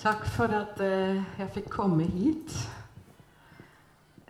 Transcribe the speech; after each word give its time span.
Takk 0.00 0.22
for 0.32 0.48
at 0.56 0.78
eh, 0.80 1.18
jeg 1.36 1.50
fikk 1.52 1.66
komme 1.74 2.06
hit. 2.08 2.54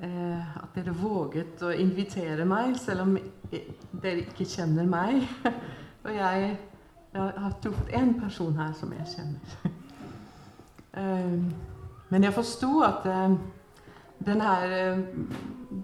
Eh, 0.02 0.56
at 0.58 0.72
dere 0.74 0.90
våget 0.98 1.62
å 1.62 1.70
invitere 1.70 2.42
meg, 2.48 2.74
selv 2.80 3.04
om 3.04 3.12
dere 4.02 4.24
ikke 4.24 4.48
kjenner 4.50 4.88
meg. 4.90 5.22
Og 6.02 6.10
jeg, 6.16 6.48
jeg 7.14 7.36
har 7.44 7.54
truffet 7.62 7.94
én 8.00 8.10
person 8.18 8.58
her 8.58 8.72
som 8.80 8.96
jeg 8.98 9.06
kjenner. 9.14 9.54
Eh, 10.90 11.34
men 12.10 12.24
jeg 12.26 12.34
forsto 12.34 12.80
at 12.82 13.04
eh, 13.06 13.34
her, 14.26 14.72
eh, 14.74 15.04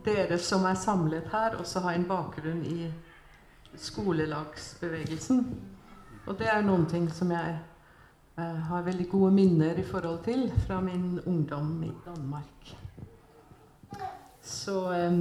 dere 0.02 0.38
som 0.42 0.64
er 0.66 0.74
samlet 0.74 1.28
her, 1.30 1.54
også 1.60 1.84
har 1.84 1.94
en 1.94 2.08
bakgrunn 2.08 2.64
i 2.66 2.88
skolelagsbevegelsen. 3.78 5.44
Og 6.26 6.34
det 6.40 6.50
er 6.50 6.66
noen 6.66 6.88
ting 6.90 7.06
som 7.14 7.30
jeg 7.30 7.54
eh, 8.38 8.58
har 8.68 8.86
veldig 8.86 9.08
gode 9.10 9.32
minner 9.34 9.78
i 9.78 9.84
forhold 9.86 10.22
til 10.24 10.46
fra 10.66 10.80
min 10.84 11.20
ungdom 11.26 11.82
i 11.84 11.92
Danmark. 12.04 12.76
Så 14.46 14.78
eh, 14.94 15.18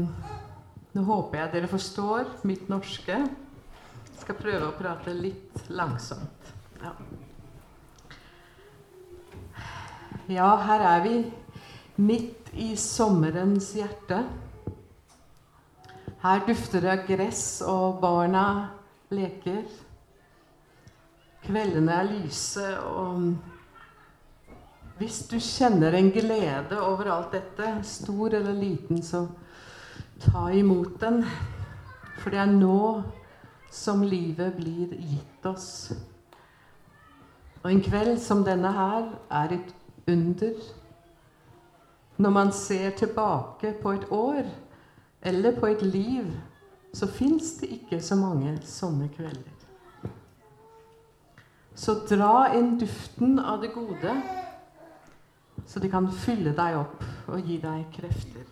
nå 0.95 1.03
håper 1.03 1.41
jeg 1.41 1.54
dere 1.55 1.71
forstår 1.71 2.30
mitt 2.48 2.70
norske. 2.71 3.17
Jeg 3.20 4.21
skal 4.21 4.38
prøve 4.40 4.70
å 4.70 4.76
prate 4.77 5.13
litt 5.17 5.66
langsomt. 5.70 6.54
Ja. 6.80 6.93
ja, 10.32 10.49
her 10.68 10.85
er 10.93 11.04
vi 11.04 11.16
midt 11.98 12.52
i 12.54 12.76
sommerens 12.79 13.73
hjerte. 13.76 14.21
Her 16.26 16.45
dufter 16.48 16.82
det 16.82 16.93
av 16.93 17.04
gress, 17.09 17.43
og 17.62 17.99
barna 18.02 18.45
leker. 19.13 19.66
Kveldene 21.45 21.91
er 21.94 22.08
lyse, 22.09 22.66
og 22.80 23.35
hvis 24.98 25.20
du 25.30 25.35
kjenner 25.44 25.94
en 25.98 26.12
glede 26.16 26.80
over 26.80 27.12
alt 27.12 27.34
dette, 27.35 27.71
stor 27.84 28.34
eller 28.38 28.55
liten, 28.55 29.04
så 29.04 29.27
ta 30.23 30.48
imot 30.55 30.96
den. 31.01 31.21
For 32.21 32.32
det 32.32 32.40
er 32.41 32.54
nå 32.54 33.04
som 33.76 34.04
livet 34.07 34.55
blir 34.55 34.96
gitt 34.96 35.48
oss. 35.49 35.91
Og 37.63 37.71
en 37.71 37.84
kveld 37.84 38.20
som 38.23 38.46
denne 38.46 38.71
her 38.71 39.10
er 39.43 39.57
et 39.57 39.73
under. 40.07 40.55
Når 42.18 42.29
man 42.32 42.51
ser 42.55 42.96
tilbake 42.96 43.73
på 43.82 43.91
et 43.98 44.05
år 44.12 44.46
eller 45.21 45.60
på 45.60 45.68
et 45.73 45.82
liv, 45.82 46.29
så 46.93 47.07
fins 47.07 47.57
det 47.60 47.73
ikke 47.82 47.99
så 48.01 48.16
mange 48.16 48.55
sånne 48.63 49.10
kvelder. 49.12 49.54
Så 51.76 51.98
dra 52.07 52.54
inn 52.55 52.77
duften 52.79 53.40
av 53.40 53.59
det 53.62 53.73
gode, 53.76 54.13
så 55.68 55.82
det 55.84 55.90
kan 55.91 56.07
fylle 56.07 56.54
deg 56.55 56.77
opp 56.79 57.04
og 57.27 57.41
gi 57.43 57.57
deg 57.59 57.90
krefter. 57.91 58.45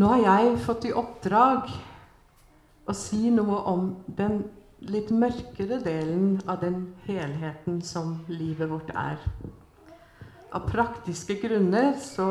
Nå 0.00 0.08
har 0.14 0.22
jeg 0.24 0.56
fått 0.64 0.86
i 0.88 0.94
oppdrag 0.96 1.68
å 2.88 2.94
si 2.96 3.28
noe 3.34 3.58
om 3.68 3.90
den 4.06 4.40
litt 4.88 5.10
mørkere 5.12 5.76
delen 5.84 6.38
av 6.48 6.62
den 6.62 6.94
helheten 7.04 7.82
som 7.84 8.16
livet 8.32 8.70
vårt 8.70 8.94
er. 8.96 9.20
Av 10.56 10.64
praktiske 10.70 11.36
grunner 11.42 11.92
så 12.00 12.30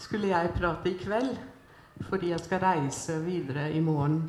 skulle 0.00 0.32
jeg 0.32 0.54
prate 0.56 0.94
i 0.94 0.96
kveld 0.98 1.36
fordi 2.08 2.32
jeg 2.32 2.40
skal 2.46 2.62
reise 2.62 3.18
videre 3.24 3.68
i 3.74 3.82
morgen. 3.84 4.22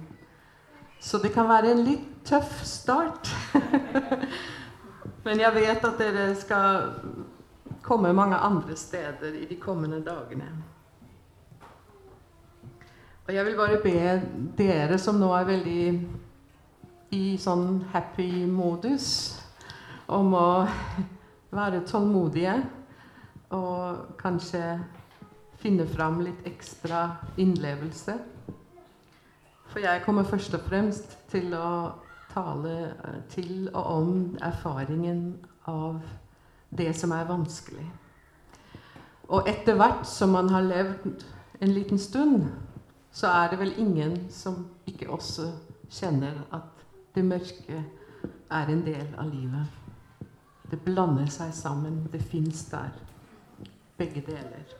Så 0.99 1.21
det 1.23 1.31
kan 1.31 1.47
være 1.47 1.71
en 1.71 1.85
litt 1.85 2.08
tøff 2.25 2.63
start. 2.65 3.29
Men 5.25 5.39
jeg 5.39 5.55
vet 5.55 5.85
at 5.85 5.99
dere 5.99 6.25
skal 6.39 6.93
komme 7.83 8.13
mange 8.13 8.35
andre 8.35 8.75
steder 8.75 9.35
i 9.41 9.45
de 9.49 9.55
kommende 9.61 10.01
dagene. 10.05 10.49
Og 13.27 13.35
jeg 13.35 13.45
vil 13.45 13.57
bare 13.57 13.81
be 13.83 13.99
dere 14.57 14.97
som 14.97 15.19
nå 15.21 15.29
er 15.37 15.45
veldig 15.45 15.83
i 17.13 17.37
sånn 17.41 17.83
happy 17.93 18.45
modus, 18.49 19.09
om 20.09 20.33
å 20.33 20.49
være 21.53 21.83
tålmodige 21.85 22.55
og 23.53 24.15
kanskje 24.17 24.63
finne 25.61 25.85
fram 25.89 26.21
litt 26.25 26.45
ekstra 26.49 27.03
innlevelse. 27.37 28.15
For 29.69 29.81
jeg 29.83 30.03
kommer 30.05 30.25
først 30.25 30.55
og 30.57 30.65
fremst 30.65 31.17
til 31.29 31.53
å 31.53 31.69
tale 32.39 32.75
eh, 32.89 33.19
til 33.29 33.69
og 33.73 33.83
om 33.83 34.13
erfaringen 34.41 35.37
av 35.67 35.99
det 36.77 36.93
som 36.95 37.11
er 37.11 37.27
vanskelig. 37.27 37.85
Og 39.29 39.49
etter 39.49 39.77
hvert 39.77 40.07
som 40.09 40.33
man 40.33 40.49
har 40.49 40.65
levd 40.65 41.23
en 41.61 41.73
liten 41.73 41.99
stund, 41.99 42.47
så 43.11 43.27
er 43.27 43.49
det 43.49 43.59
vel 43.59 43.73
ingen 43.77 44.29
som 44.31 44.67
ikke 44.87 45.09
også 45.09 45.51
kjenner 45.89 46.43
at 46.53 46.85
det 47.15 47.25
mørke 47.25 47.83
er 48.49 48.69
en 48.69 48.85
del 48.85 49.07
av 49.17 49.29
livet. 49.29 49.77
Det 50.69 50.79
blander 50.85 51.29
seg 51.33 51.53
sammen. 51.53 52.03
Det 52.11 52.21
fins 52.21 52.63
der. 52.69 52.93
Begge 53.97 54.21
deler. 54.25 54.75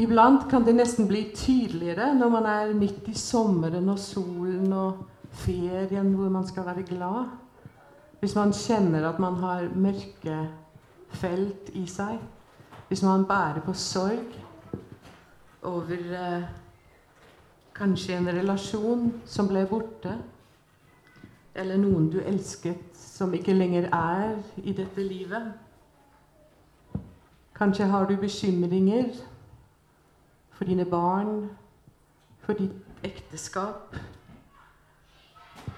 Iblant 0.00 0.48
kan 0.50 0.64
det 0.64 0.72
nesten 0.76 1.06
bli 1.08 1.26
tydeligere 1.36 2.14
når 2.16 2.30
man 2.32 2.46
er 2.48 2.74
midt 2.74 3.08
i 3.12 3.14
sommeren 3.18 3.90
og 3.92 3.98
solen 4.00 4.72
og 4.72 5.02
ferien 5.44 6.14
hvor 6.16 6.30
man 6.32 6.46
skal 6.48 6.66
være 6.66 6.86
glad. 6.88 7.28
Hvis 8.20 8.34
man 8.34 8.52
kjenner 8.52 9.08
at 9.08 9.18
man 9.18 9.36
har 9.42 9.68
mørke 9.74 10.38
felt 11.12 11.70
i 11.74 11.84
seg. 11.86 12.18
Hvis 12.88 13.02
man 13.02 13.26
bærer 13.28 13.60
på 13.64 13.72
sorg 13.76 14.36
over 15.62 15.96
eh, 15.96 16.44
kanskje 17.74 18.16
en 18.16 18.30
relasjon 18.32 19.10
som 19.26 19.48
ble 19.50 19.66
borte. 19.68 20.14
Eller 21.54 21.76
noen 21.76 22.08
du 22.12 22.20
elsket 22.20 22.96
som 22.96 23.34
ikke 23.36 23.54
lenger 23.56 23.90
er 23.92 24.38
i 24.62 24.72
dette 24.72 25.04
livet. 25.04 25.52
Kanskje 27.54 27.90
har 27.92 28.08
du 28.08 28.16
bekymringer 28.16 29.12
for 30.62 30.68
dine 30.68 30.84
barn, 30.84 31.50
for 32.38 32.54
ditt 32.54 33.02
ekteskap. 33.02 33.96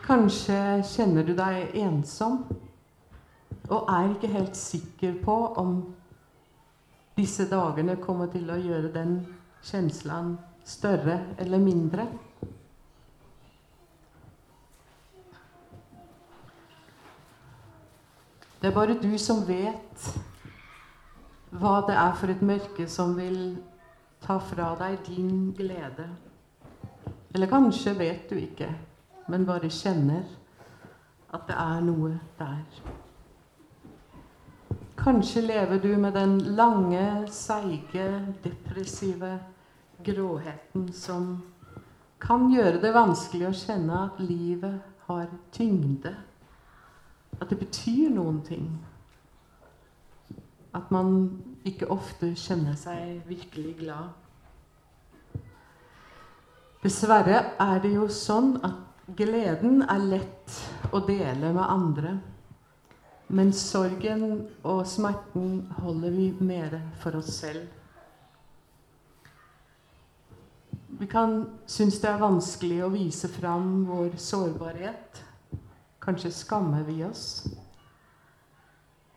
Kanskje 0.04 0.58
kjenner 0.84 1.24
du 1.24 1.32
deg 1.38 1.72
ensom 1.80 2.42
og 3.70 3.88
er 3.88 4.10
ikke 4.10 4.28
helt 4.34 4.60
sikker 4.60 5.16
på 5.24 5.38
om 5.62 5.72
disse 7.16 7.48
dagene 7.48 7.96
kommer 7.96 8.28
til 8.28 8.52
å 8.52 8.60
gjøre 8.60 8.92
den 8.92 9.16
kjenslen 9.64 10.34
større 10.68 11.16
eller 11.40 11.64
mindre. 11.64 12.04
Det 18.60 18.68
er 18.68 18.80
bare 18.82 19.00
du 19.00 19.14
som 19.16 19.46
vet 19.48 20.10
hva 21.56 21.78
det 21.88 21.96
er 21.96 22.18
for 22.20 22.36
et 22.36 22.50
mørke 22.52 22.92
som 22.92 23.16
vil 23.16 23.54
ta 24.24 24.38
fra 24.40 24.72
deg 24.80 24.98
din 25.06 25.52
glede. 25.56 26.08
Eller 27.34 27.50
kanskje 27.50 27.94
vet 27.98 28.28
du 28.30 28.38
ikke, 28.38 28.70
men 29.28 29.46
bare 29.46 29.70
kjenner 29.72 30.24
at 31.34 31.48
det 31.48 31.56
er 31.58 31.80
noe 31.84 32.12
der. 32.38 32.84
Kanskje 34.96 35.42
lever 35.44 35.80
du 35.82 35.96
med 36.00 36.14
den 36.14 36.38
lange, 36.56 37.26
seige, 37.28 38.06
depressive 38.44 39.38
gråheten 40.04 40.92
som 40.92 41.42
kan 42.22 42.46
gjøre 42.52 42.80
det 42.80 42.94
vanskelig 42.94 43.50
å 43.50 43.56
kjenne 43.58 43.98
at 44.06 44.20
livet 44.22 44.78
har 45.08 45.28
tyngde. 45.52 46.14
At 47.40 47.50
det 47.50 47.58
betyr 47.60 48.14
noen 48.14 48.40
ting. 48.46 48.68
At 50.74 50.88
man 50.94 51.18
ikke 51.68 51.90
ofte 51.92 52.32
kjenner 52.38 52.78
seg 52.78 53.20
virkelig 53.28 53.74
glad. 53.82 54.23
Dessverre 56.84 57.38
er 57.64 57.78
det 57.80 57.94
jo 57.94 58.10
sånn 58.12 58.58
at 58.66 59.06
gleden 59.16 59.78
er 59.88 60.02
lett 60.04 60.56
å 60.92 60.98
dele 61.06 61.54
med 61.56 61.64
andre. 61.64 62.10
Men 63.32 63.54
sorgen 63.56 64.26
og 64.60 64.82
smerten 64.84 65.62
holder 65.78 66.12
vi 66.12 66.26
mer 66.44 66.76
for 67.00 67.16
oss 67.16 67.30
selv. 67.38 67.64
Vi 71.00 71.08
kan 71.08 71.38
synes 71.64 71.96
det 72.02 72.10
er 72.10 72.20
vanskelig 72.20 72.82
å 72.84 72.92
vise 72.92 73.32
fram 73.32 73.86
vår 73.88 74.20
sårbarhet. 74.20 75.22
Kanskje 76.04 76.34
skammer 76.36 76.84
vi 76.84 76.98
oss. 77.08 77.46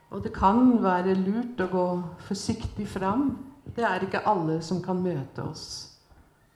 Og 0.08 0.24
det 0.24 0.32
kan 0.40 0.72
være 0.80 1.20
lurt 1.20 1.60
å 1.68 1.70
gå 1.76 1.86
forsiktig 2.32 2.88
fram. 2.96 3.28
Det 3.76 3.84
er 3.84 4.08
ikke 4.08 4.24
alle 4.24 4.62
som 4.64 4.80
kan 4.80 5.04
møte 5.04 5.44
oss 5.52 5.97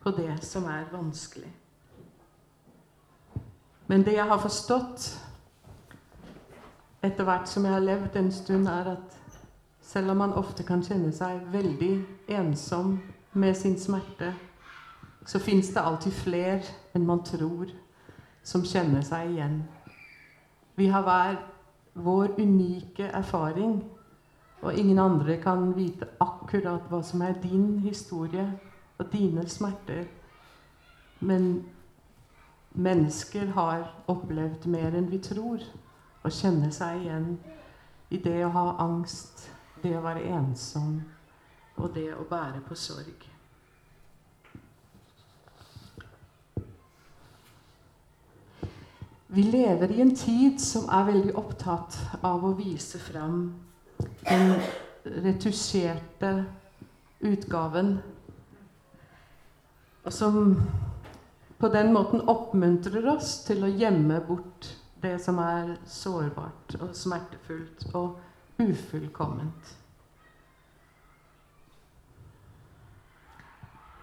på 0.03 0.11
det 0.11 0.37
som 0.45 0.65
er 0.65 0.89
vanskelig. 0.91 1.51
Men 3.87 4.05
det 4.05 4.13
jeg 4.15 4.27
har 4.27 4.39
forstått 4.39 5.07
etter 7.03 7.25
hvert 7.25 7.49
som 7.49 7.65
jeg 7.65 7.73
har 7.73 7.83
levd 7.83 8.15
en 8.15 8.31
stund, 8.31 8.67
er 8.67 8.93
at 8.93 9.17
selv 9.81 10.13
om 10.13 10.21
man 10.21 10.33
ofte 10.37 10.63
kan 10.63 10.83
kjenne 10.85 11.11
seg 11.13 11.41
veldig 11.51 11.93
ensom 12.37 12.99
med 13.33 13.57
sin 13.57 13.77
smerte, 13.79 14.33
så 15.25 15.39
fins 15.39 15.73
det 15.73 15.81
alltid 15.81 16.13
flere 16.13 16.61
enn 16.95 17.05
man 17.05 17.23
tror, 17.25 17.69
som 18.43 18.63
kjenner 18.65 19.03
seg 19.05 19.33
igjen. 19.33 19.61
Vi 20.77 20.87
har 20.93 21.03
hver 21.05 21.41
vår 21.93 22.37
unike 22.39 23.09
erfaring, 23.11 23.81
og 24.61 24.77
ingen 24.77 24.99
andre 24.99 25.37
kan 25.41 25.73
vite 25.75 26.07
akkurat 26.21 26.85
hva 26.89 27.01
som 27.03 27.21
er 27.25 27.37
din 27.41 27.79
historie 27.83 28.45
og 29.01 29.09
dine 29.13 29.47
smerter. 29.49 30.05
Men 31.19 31.65
mennesker 32.71 33.51
har 33.57 33.87
opplevd 34.07 34.67
mer 34.69 34.93
enn 34.97 35.09
vi 35.11 35.19
tror, 35.23 35.65
og 36.21 36.37
kjenner 36.37 36.69
seg 36.73 37.01
igjen 37.01 37.33
i 38.13 38.19
det 38.21 38.37
å 38.45 38.53
ha 38.53 38.65
angst, 38.83 39.47
det 39.81 39.95
å 39.97 40.05
være 40.05 40.29
ensom 40.37 40.99
og 41.81 41.93
det 41.95 42.11
å 42.13 42.25
bære 42.29 42.61
på 42.67 42.77
sorg. 42.77 43.27
Vi 49.31 49.43
lever 49.47 49.93
i 49.95 50.01
en 50.03 50.11
tid 50.15 50.59
som 50.59 50.89
er 50.91 51.07
veldig 51.07 51.35
opptatt 51.39 51.95
av 52.21 52.43
å 52.43 52.51
vise 52.57 52.99
fram 52.99 53.45
den 54.27 54.57
retusjerte 55.23 56.33
utgaven. 57.23 57.93
Og 60.03 60.13
som 60.13 60.55
på 61.59 61.69
den 61.69 61.93
måten 61.93 62.23
oppmuntrer 62.29 63.05
oss 63.11 63.43
til 63.45 63.63
å 63.63 63.69
gjemme 63.69 64.17
bort 64.25 64.71
det 65.01 65.15
som 65.21 65.37
er 65.41 65.75
sårbart 65.85 66.75
og 66.81 66.95
smertefullt 66.97 67.85
og 67.93 68.17
ufullkomment. 68.61 69.77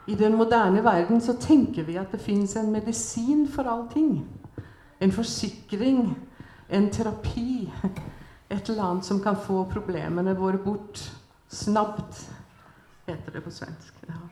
I 0.08 0.14
den 0.16 0.38
moderne 0.38 0.80
verden 0.84 1.20
så 1.20 1.34
tenker 1.36 1.84
vi 1.84 1.98
at 2.00 2.14
det 2.14 2.22
fins 2.22 2.56
en 2.56 2.72
medisin 2.72 3.44
for 3.50 3.68
allting 3.68 4.22
en 4.98 5.12
forsikring, 5.12 6.18
en 6.68 6.90
terapi. 6.90 7.72
Et 8.48 8.68
eller 8.68 8.82
annet 8.82 9.04
som 9.04 9.20
kan 9.20 9.36
få 9.36 9.64
problemene 9.64 10.34
våre 10.34 10.58
bort. 10.58 11.12
snabbt, 11.48 12.30
heter 13.06 13.32
det 13.32 13.40
på 13.40 13.50
svensk. 13.50 13.94
Ja. 14.08 14.27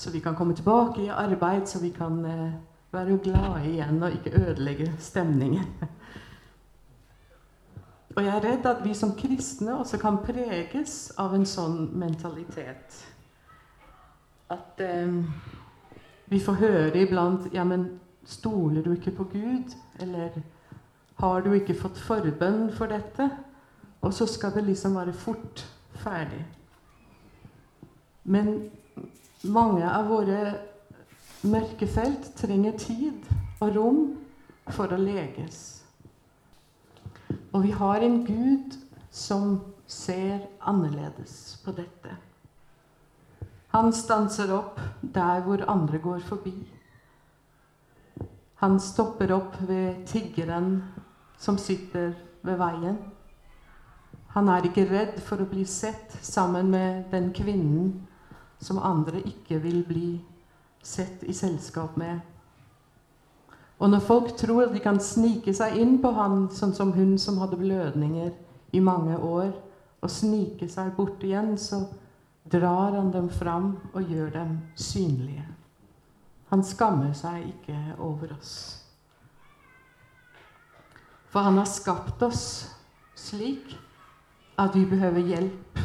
Så 0.00 0.10
vi 0.10 0.20
kan 0.24 0.34
komme 0.34 0.54
tilbake 0.56 1.02
i 1.04 1.12
arbeid, 1.12 1.66
så 1.68 1.80
vi 1.82 1.90
kan 1.92 2.24
eh, 2.24 2.52
være 2.92 3.18
glade 3.20 3.66
igjen 3.68 4.02
og 4.02 4.14
ikke 4.16 4.32
ødelegge 4.40 4.92
stemningen. 4.98 5.66
Og 8.16 8.24
jeg 8.24 8.36
er 8.36 8.42
redd 8.42 8.64
at 8.66 8.80
vi 8.84 8.94
som 8.94 9.12
kristne 9.14 9.76
også 9.78 9.98
kan 10.00 10.16
preges 10.24 11.12
av 11.20 11.34
en 11.36 11.44
sånn 11.46 11.90
mentalitet. 12.00 12.96
At 14.50 14.80
eh, 14.82 15.20
vi 16.32 16.40
får 16.42 16.58
høre 16.64 17.04
iblant 17.04 17.52
Ja, 17.54 17.64
men 17.64 18.00
Stoler 18.24 18.82
du 18.82 18.92
ikke 18.92 19.14
på 19.16 19.24
Gud? 19.32 19.76
Eller 20.00 20.40
har 21.20 21.40
du 21.40 21.52
ikke 21.52 21.74
fått 21.74 21.98
forbønn 21.98 22.68
for 22.72 22.90
dette? 22.90 23.30
Og 24.00 24.14
så 24.14 24.26
skal 24.26 24.54
det 24.54 24.64
liksom 24.64 24.96
være 24.96 25.12
fort 25.12 25.64
ferdig. 26.00 26.44
Men 28.24 28.70
mange 29.44 29.86
av 29.88 30.08
våre 30.10 30.40
mørkefelt 31.42 32.32
trenger 32.36 32.76
tid 32.78 33.28
og 33.60 33.76
rom 33.76 34.00
for 34.70 34.92
å 34.92 34.98
leges. 35.00 35.80
Og 37.52 37.64
vi 37.64 37.70
har 37.74 38.04
en 38.04 38.20
Gud 38.26 38.76
som 39.10 39.60
ser 39.90 40.44
annerledes 40.60 41.58
på 41.64 41.74
dette. 41.74 42.16
Han 43.70 43.92
stanser 43.94 44.50
opp 44.54 44.80
der 45.00 45.42
hvor 45.46 45.62
andre 45.70 45.98
går 46.02 46.22
forbi. 46.26 46.54
Han 48.60 48.80
stopper 48.82 49.32
opp 49.32 49.56
ved 49.66 50.04
tiggeren 50.10 50.82
som 51.40 51.58
sitter 51.58 52.12
ved 52.42 52.58
veien. 52.60 52.98
Han 54.34 54.50
er 54.52 54.66
ikke 54.66 54.86
redd 54.90 55.16
for 55.24 55.42
å 55.42 55.48
bli 55.48 55.64
sett 55.66 56.18
sammen 56.22 56.70
med 56.70 57.08
den 57.10 57.30
kvinnen 57.34 57.94
som 58.60 58.78
andre 58.78 59.22
ikke 59.24 59.58
vil 59.62 59.82
bli 59.88 60.10
sett 60.82 61.24
i 61.24 61.34
selskap 61.36 61.96
med. 62.00 62.20
Og 63.80 63.90
når 63.90 64.04
folk 64.04 64.34
tror 64.36 64.68
de 64.72 64.80
kan 64.84 65.00
snike 65.00 65.54
seg 65.56 65.78
inn 65.80 65.96
på 66.02 66.12
han, 66.12 66.48
sånn 66.52 66.74
som 66.76 66.92
hun 66.92 67.16
som 67.18 67.40
hadde 67.40 67.56
blødninger 67.60 68.30
i 68.76 68.80
mange 68.84 69.16
år, 69.16 69.54
og 70.00 70.12
snike 70.12 70.68
seg 70.68 70.92
bort 70.96 71.22
igjen, 71.24 71.56
så 71.60 71.82
drar 72.50 72.96
han 72.96 73.10
dem 73.12 73.28
fram 73.32 73.72
og 73.92 74.04
gjør 74.04 74.30
dem 74.36 74.58
synlige. 74.76 75.46
Han 76.50 76.64
skammer 76.66 77.12
seg 77.16 77.46
ikke 77.46 77.78
over 78.02 78.34
oss. 78.36 78.54
For 81.30 81.46
han 81.46 81.60
har 81.60 81.68
skapt 81.70 82.22
oss 82.26 82.44
slik 83.14 83.76
at 84.58 84.74
vi 84.74 84.82
behøver 84.88 85.24
hjelp 85.24 85.82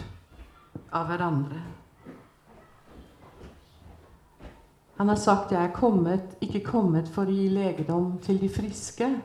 av 0.95 1.11
hverandre. 1.11 1.61
Han 4.97 5.07
har 5.07 5.15
sagt 5.15 5.51
'Jeg 5.51 5.63
er 5.63 5.73
kommet, 5.73 6.37
ikke 6.41 6.63
kommet 6.63 7.07
for 7.07 7.25
å 7.25 7.31
gi 7.31 7.47
legedom 7.47 8.19
til 8.19 8.41
de 8.41 8.49
friske, 8.49 9.21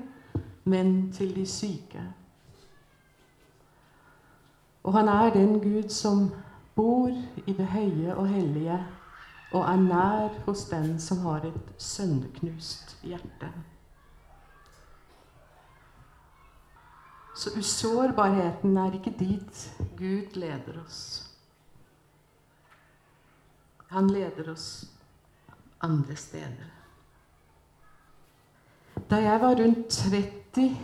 men 0.64 1.12
til 1.12 1.34
de 1.34 1.46
syke'. 1.46 2.06
Og 4.82 4.92
han 4.92 5.08
er 5.08 5.30
den 5.30 5.60
Gud 5.60 5.88
som 5.88 6.30
bor 6.74 7.08
i 7.46 7.52
det 7.52 7.66
høye 7.66 8.16
og 8.16 8.28
hellige 8.28 8.86
og 9.52 9.64
er 9.66 9.76
nær 9.76 10.28
hos 10.46 10.64
den 10.64 11.00
som 11.00 11.18
har 11.18 11.44
et 11.46 11.74
sønderknust 11.78 12.96
hjerte. 13.02 13.50
Så 17.36 17.50
usårbarheten 17.58 18.76
er 18.76 18.92
ikke 18.92 19.14
dit 19.18 19.78
Gud 19.98 20.36
leder 20.36 20.82
oss. 20.84 21.30
Han 23.88 24.10
leder 24.10 24.52
oss 24.52 24.99
andre 25.80 26.16
steder. 26.16 26.68
Da 29.10 29.16
jeg 29.16 29.40
var 29.40 29.56
rundt 29.58 29.88
30 29.88 30.76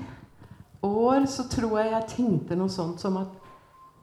år, 0.82 1.26
så 1.26 1.48
tror 1.48 1.78
jeg 1.78 1.92
jeg 1.92 2.09
tenkte 2.16 2.56
noe 2.59 2.73
sånt 2.73 3.00
som 3.00 3.18
at 3.21 3.35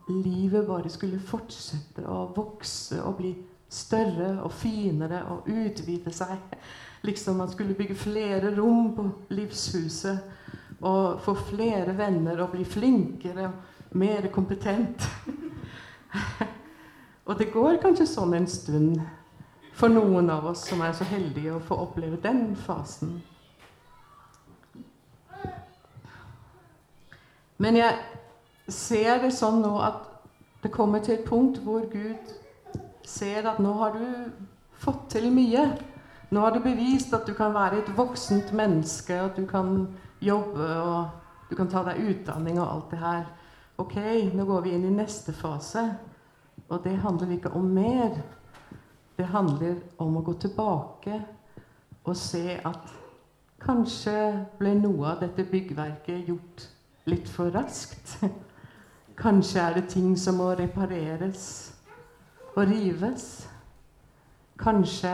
livet 0.10 0.68
bare 0.68 0.92
skulle 0.92 1.20
fortsette 1.20 2.06
å 2.08 2.26
vokse 2.36 3.00
og 3.04 3.18
bli 3.20 3.34
større 3.74 4.36
og 4.44 4.52
finere 4.54 5.24
og 5.32 5.50
utvide 5.50 6.14
seg. 6.14 6.38
Liksom 7.04 7.40
man 7.42 7.52
skulle 7.52 7.76
bygge 7.76 7.96
flere 8.00 8.54
rom 8.56 8.94
på 8.96 9.08
livshuset 9.34 10.84
og 10.84 11.20
få 11.24 11.36
flere 11.50 11.96
venner 11.98 12.44
og 12.44 12.54
bli 12.54 12.68
flinkere 12.68 13.48
og 13.50 13.98
mer 14.00 14.28
kompetent. 14.34 15.04
og 17.28 17.38
det 17.40 17.52
går 17.54 17.82
kanskje 17.84 18.08
sånn 18.10 18.36
en 18.38 18.48
stund 18.50 19.02
for 19.74 19.90
noen 19.90 20.30
av 20.30 20.46
oss 20.52 20.68
som 20.70 20.82
er 20.86 20.94
så 20.96 21.06
heldige 21.10 21.56
å 21.56 21.62
få 21.64 21.78
oppleve 21.88 22.20
den 22.22 22.54
fasen. 22.56 23.18
Men 27.58 27.78
jeg 27.80 28.72
ser 28.72 29.22
det 29.24 29.32
sånn 29.36 29.62
nå 29.64 29.74
at 29.82 30.10
det 30.64 30.72
kommer 30.74 31.04
til 31.04 31.18
et 31.18 31.28
punkt 31.28 31.60
hvor 31.64 31.86
Gud 31.92 32.32
ser 33.08 33.48
at 33.50 33.60
nå 33.64 33.74
har 33.80 33.98
du 33.98 34.32
fått 34.84 35.10
til 35.16 35.30
mye. 35.34 35.66
Nå 36.34 36.42
har 36.42 36.56
du 36.56 36.64
bevist 36.64 37.14
at 37.14 37.28
du 37.28 37.34
kan 37.38 37.54
være 37.54 37.82
et 37.82 37.92
voksent 37.98 38.54
menneske, 38.56 39.16
at 39.16 39.38
du 39.38 39.46
kan 39.50 39.88
jobbe 40.24 40.70
og 40.82 41.50
du 41.50 41.56
kan 41.60 41.70
ta 41.70 41.84
deg 41.86 42.02
utdanning 42.10 42.58
og 42.60 42.68
alt 42.68 42.94
det 42.94 43.02
her. 43.04 43.26
Ok, 43.82 43.98
nå 44.34 44.46
går 44.48 44.64
vi 44.66 44.74
inn 44.78 44.88
i 44.88 44.96
neste 44.96 45.36
fase. 45.36 45.84
Og 46.70 46.80
det 46.86 46.96
handler 47.04 47.36
ikke 47.36 47.52
om 47.58 47.68
mer. 47.76 48.16
Det 49.16 49.26
handler 49.30 49.78
om 50.02 50.18
å 50.18 50.24
gå 50.26 50.34
tilbake 50.42 51.20
og 52.04 52.16
se 52.18 52.58
at 52.66 52.94
kanskje 53.64 54.16
ble 54.60 54.74
noe 54.76 55.14
av 55.14 55.22
dette 55.22 55.46
byggverket 55.48 56.28
gjort 56.28 56.66
litt 57.12 57.30
for 57.30 57.54
raskt. 57.54 58.18
Kanskje 59.24 59.62
er 59.62 59.78
det 59.78 59.88
ting 59.94 60.16
som 60.18 60.40
må 60.42 60.50
repareres 60.58 61.46
og 62.56 62.66
rives. 62.68 63.28
Kanskje 64.60 65.14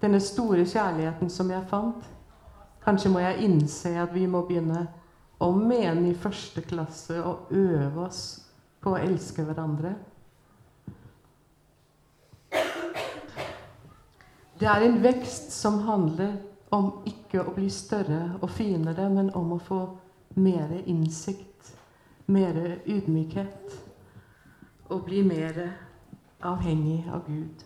denne 0.00 0.20
store 0.22 0.64
kjærligheten 0.64 1.30
som 1.30 1.50
jeg 1.52 1.68
fant. 1.70 2.06
Kanskje 2.84 3.12
må 3.12 3.20
jeg 3.20 3.44
innse 3.44 3.92
at 4.00 4.14
vi 4.14 4.24
må 4.30 4.44
begynne 4.48 4.86
om 5.44 5.60
igjen 5.70 6.06
i 6.08 6.16
første 6.18 6.62
klasse 6.66 7.20
og 7.22 7.52
øve 7.54 8.06
oss 8.06 8.22
på 8.82 8.94
å 8.94 9.00
elske 9.02 9.44
hverandre. 9.46 9.92
Det 14.60 14.66
er 14.66 14.80
en 14.82 15.02
vekst 15.02 15.52
som 15.54 15.78
handler 15.86 16.32
om 16.74 16.90
ikke 17.06 17.44
å 17.44 17.52
bli 17.54 17.68
større 17.70 18.38
og 18.42 18.50
finere, 18.50 19.08
men 19.10 19.30
om 19.38 19.52
å 19.54 19.58
få 19.62 19.80
mer 20.34 20.72
innsikt, 20.84 21.74
mer 22.26 22.58
ydmykhet. 22.86 23.76
Og 24.88 25.04
bli 25.04 25.22
mer 25.22 25.52
avhengig 26.40 27.04
av 27.12 27.26
Gud. 27.26 27.64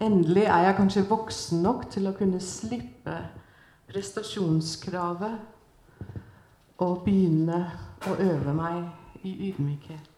Endelig 0.00 0.44
er 0.48 0.64
jeg 0.64 0.76
kanskje 0.76 1.08
voksen 1.08 1.62
nok 1.62 1.90
til 1.92 2.08
å 2.08 2.16
kunne 2.16 2.40
slippe 2.42 3.16
prestasjonskravet 3.90 5.36
og 6.80 7.02
begynne 7.04 7.60
å 8.08 8.10
øve 8.16 8.54
meg 8.56 8.84
i 9.22 9.50
ydmykhet. 9.50 10.09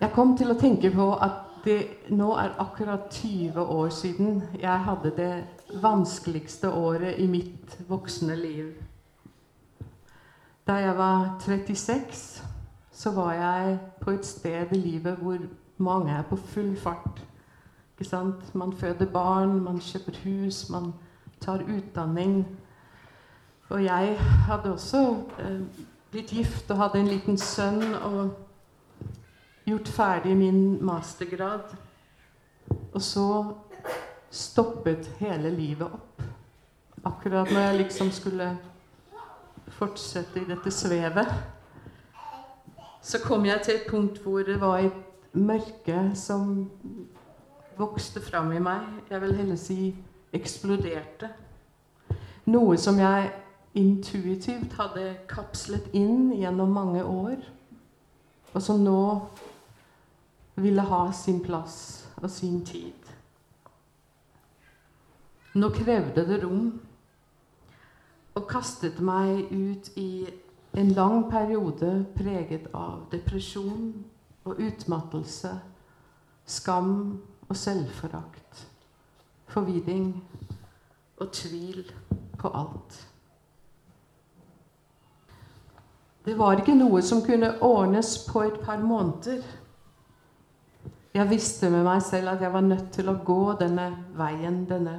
Jeg 0.00 0.10
kom 0.14 0.36
til 0.36 0.50
å 0.50 0.58
tenke 0.58 0.90
på 0.90 1.12
at 1.22 1.42
det 1.64 2.10
nå 2.12 2.32
er 2.36 2.56
akkurat 2.60 3.06
20 3.14 3.60
år 3.60 3.92
siden 3.94 4.42
jeg 4.60 4.80
hadde 4.84 5.12
det 5.16 5.34
vanskeligste 5.82 6.70
året 6.74 7.20
i 7.22 7.28
mitt 7.30 7.76
voksne 7.88 8.36
liv. 8.36 8.74
Da 10.66 10.80
jeg 10.82 10.96
var 10.98 11.38
36, 11.40 12.42
så 12.92 13.10
var 13.10 13.32
jeg 13.32 13.78
på 14.00 14.10
et 14.10 14.26
sted 14.26 14.72
i 14.72 14.80
livet 14.80 15.16
hvor 15.22 15.38
mange 15.78 16.12
er 16.12 16.22
på 16.28 16.36
full 16.36 16.76
fart. 16.76 17.22
Ikke 17.94 18.08
sant? 18.08 18.54
Man 18.54 18.72
føder 18.72 19.06
barn, 19.06 19.60
man 19.62 19.80
kjøper 19.80 20.18
hus, 20.24 20.70
man 20.70 20.92
tar 21.40 21.62
utdanning. 21.62 22.46
Og 23.68 23.84
jeg 23.84 24.18
hadde 24.18 24.72
også 24.72 25.16
eh, 25.38 25.60
blitt 26.10 26.30
gift 26.30 26.70
og 26.70 26.76
hadde 26.76 27.00
en 27.00 27.12
liten 27.14 27.38
sønn 27.38 27.94
og 27.94 28.34
gjort 29.64 29.88
ferdig 29.88 30.36
min 30.36 30.84
mastergrad. 30.84 31.76
Og 32.92 33.02
så 33.02 33.26
stoppet 34.30 35.10
hele 35.18 35.50
livet 35.50 35.86
opp. 35.86 36.22
Akkurat 37.04 37.50
når 37.52 37.60
jeg 37.60 37.76
liksom 37.76 38.10
skulle 38.10 38.58
fortsette 39.68 40.40
i 40.40 40.48
dette 40.48 40.70
svevet, 40.70 41.28
så 43.02 43.20
kom 43.24 43.44
jeg 43.44 43.60
til 43.64 43.74
et 43.74 43.88
punkt 43.90 44.22
hvor 44.22 44.42
det 44.42 44.60
var 44.60 44.78
et 44.78 45.32
mørke 45.32 46.10
som 46.14 46.70
vokste 47.76 48.20
fram 48.22 48.52
i 48.52 48.62
meg. 48.62 48.86
Jeg 49.10 49.20
vil 49.20 49.36
heller 49.36 49.56
si 49.56 49.94
eksploderte. 50.32 51.28
Noe 52.46 52.76
som 52.80 52.98
jeg 52.98 53.30
intuitivt 53.74 54.76
hadde 54.78 55.16
kapslet 55.28 55.90
inn 55.92 56.32
gjennom 56.36 56.72
mange 56.72 57.04
år, 57.04 57.36
og 58.54 58.62
som 58.62 58.82
nå 58.84 59.00
ville 60.56 60.82
ha 60.82 61.12
sin 61.12 61.42
plass 61.42 62.08
og 62.16 62.30
sin 62.30 62.64
tid. 62.66 62.92
Nå 65.54 65.68
krevde 65.70 66.26
det 66.26 66.40
rom, 66.44 66.80
og 68.34 68.48
kastet 68.50 68.98
meg 68.98 69.52
ut 69.52 69.90
i 69.96 70.26
en 70.74 70.90
lang 70.90 71.28
periode 71.30 72.06
preget 72.16 72.66
av 72.74 73.04
depresjon 73.12 73.92
og 74.44 74.58
utmattelse, 74.58 75.52
skam 76.44 76.94
og 77.48 77.56
selvforakt, 77.56 78.64
forvirring 79.46 80.10
og 81.22 81.30
tvil 81.32 81.92
på 82.38 82.50
alt. 82.50 82.98
Det 86.24 86.38
var 86.38 86.58
ikke 86.58 86.74
noe 86.74 87.02
som 87.04 87.20
kunne 87.22 87.52
ordnes 87.62 88.16
på 88.32 88.42
et 88.42 88.58
par 88.64 88.80
måneder. 88.80 89.42
Jeg 91.14 91.30
visste 91.30 91.70
med 91.70 91.84
meg 91.86 92.00
selv 92.02 92.28
at 92.32 92.40
jeg 92.42 92.50
var 92.52 92.64
nødt 92.66 92.88
til 92.92 93.06
å 93.06 93.20
gå 93.22 93.52
denne 93.60 93.84
veien, 94.18 94.64
denne 94.66 94.96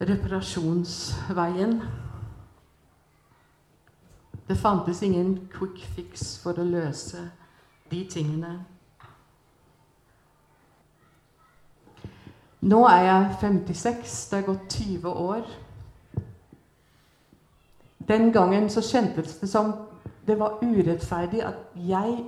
reparasjonsveien. 0.00 1.74
Det 4.48 4.56
fantes 4.58 5.02
ingen 5.04 5.34
quick 5.52 5.82
fix 5.94 6.38
for 6.40 6.56
å 6.56 6.64
løse 6.64 7.26
de 7.90 8.00
tingene. 8.08 8.54
Nå 12.60 12.78
er 12.88 13.04
jeg 13.04 13.36
56. 13.42 14.14
Det 14.30 14.38
er 14.38 14.46
gått 14.48 14.78
20 14.78 15.08
år. 15.08 15.52
Den 18.08 18.32
gangen 18.32 18.70
så 18.72 18.80
kjentes 18.80 19.36
det 19.42 19.50
som 19.52 19.74
det 20.26 20.38
var 20.40 20.62
urettferdig 20.64 21.44
at 21.44 21.76
jeg 21.76 22.24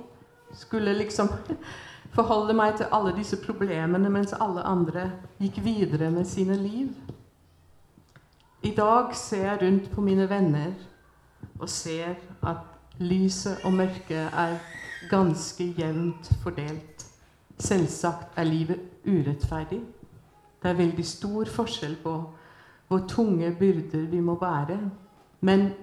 skulle 0.53 0.93
liksom 0.93 1.33
forholde 2.13 2.53
meg 2.53 2.77
til 2.77 2.91
alle 2.93 3.13
disse 3.17 3.37
problemene 3.41 4.09
mens 4.13 4.35
alle 4.37 4.63
andre 4.67 5.09
gikk 5.41 5.63
videre 5.65 6.11
med 6.13 6.25
sine 6.29 6.57
liv. 6.57 6.91
I 8.63 8.71
dag 8.75 9.15
ser 9.15 9.47
jeg 9.47 9.61
rundt 9.61 9.89
på 9.91 10.01
mine 10.01 10.29
venner 10.29 10.71
og 11.59 11.69
ser 11.69 12.15
at 12.43 12.61
lyset 12.99 13.65
og 13.65 13.73
mørket 13.73 14.29
er 14.29 14.57
ganske 15.09 15.73
jevnt 15.77 16.29
fordelt. 16.43 17.05
Selvsagt 17.59 18.37
er 18.37 18.43
livet 18.43 18.79
urettferdig. 19.05 19.81
Det 20.63 20.69
er 20.69 20.79
veldig 20.79 21.05
stor 21.05 21.49
forskjell 21.49 21.97
på 22.03 22.13
hvor 22.87 23.03
tunge 23.09 23.55
byrder 23.59 24.05
vi 24.11 24.19
må 24.19 24.35
bære. 24.35 24.79
Men 25.41 25.73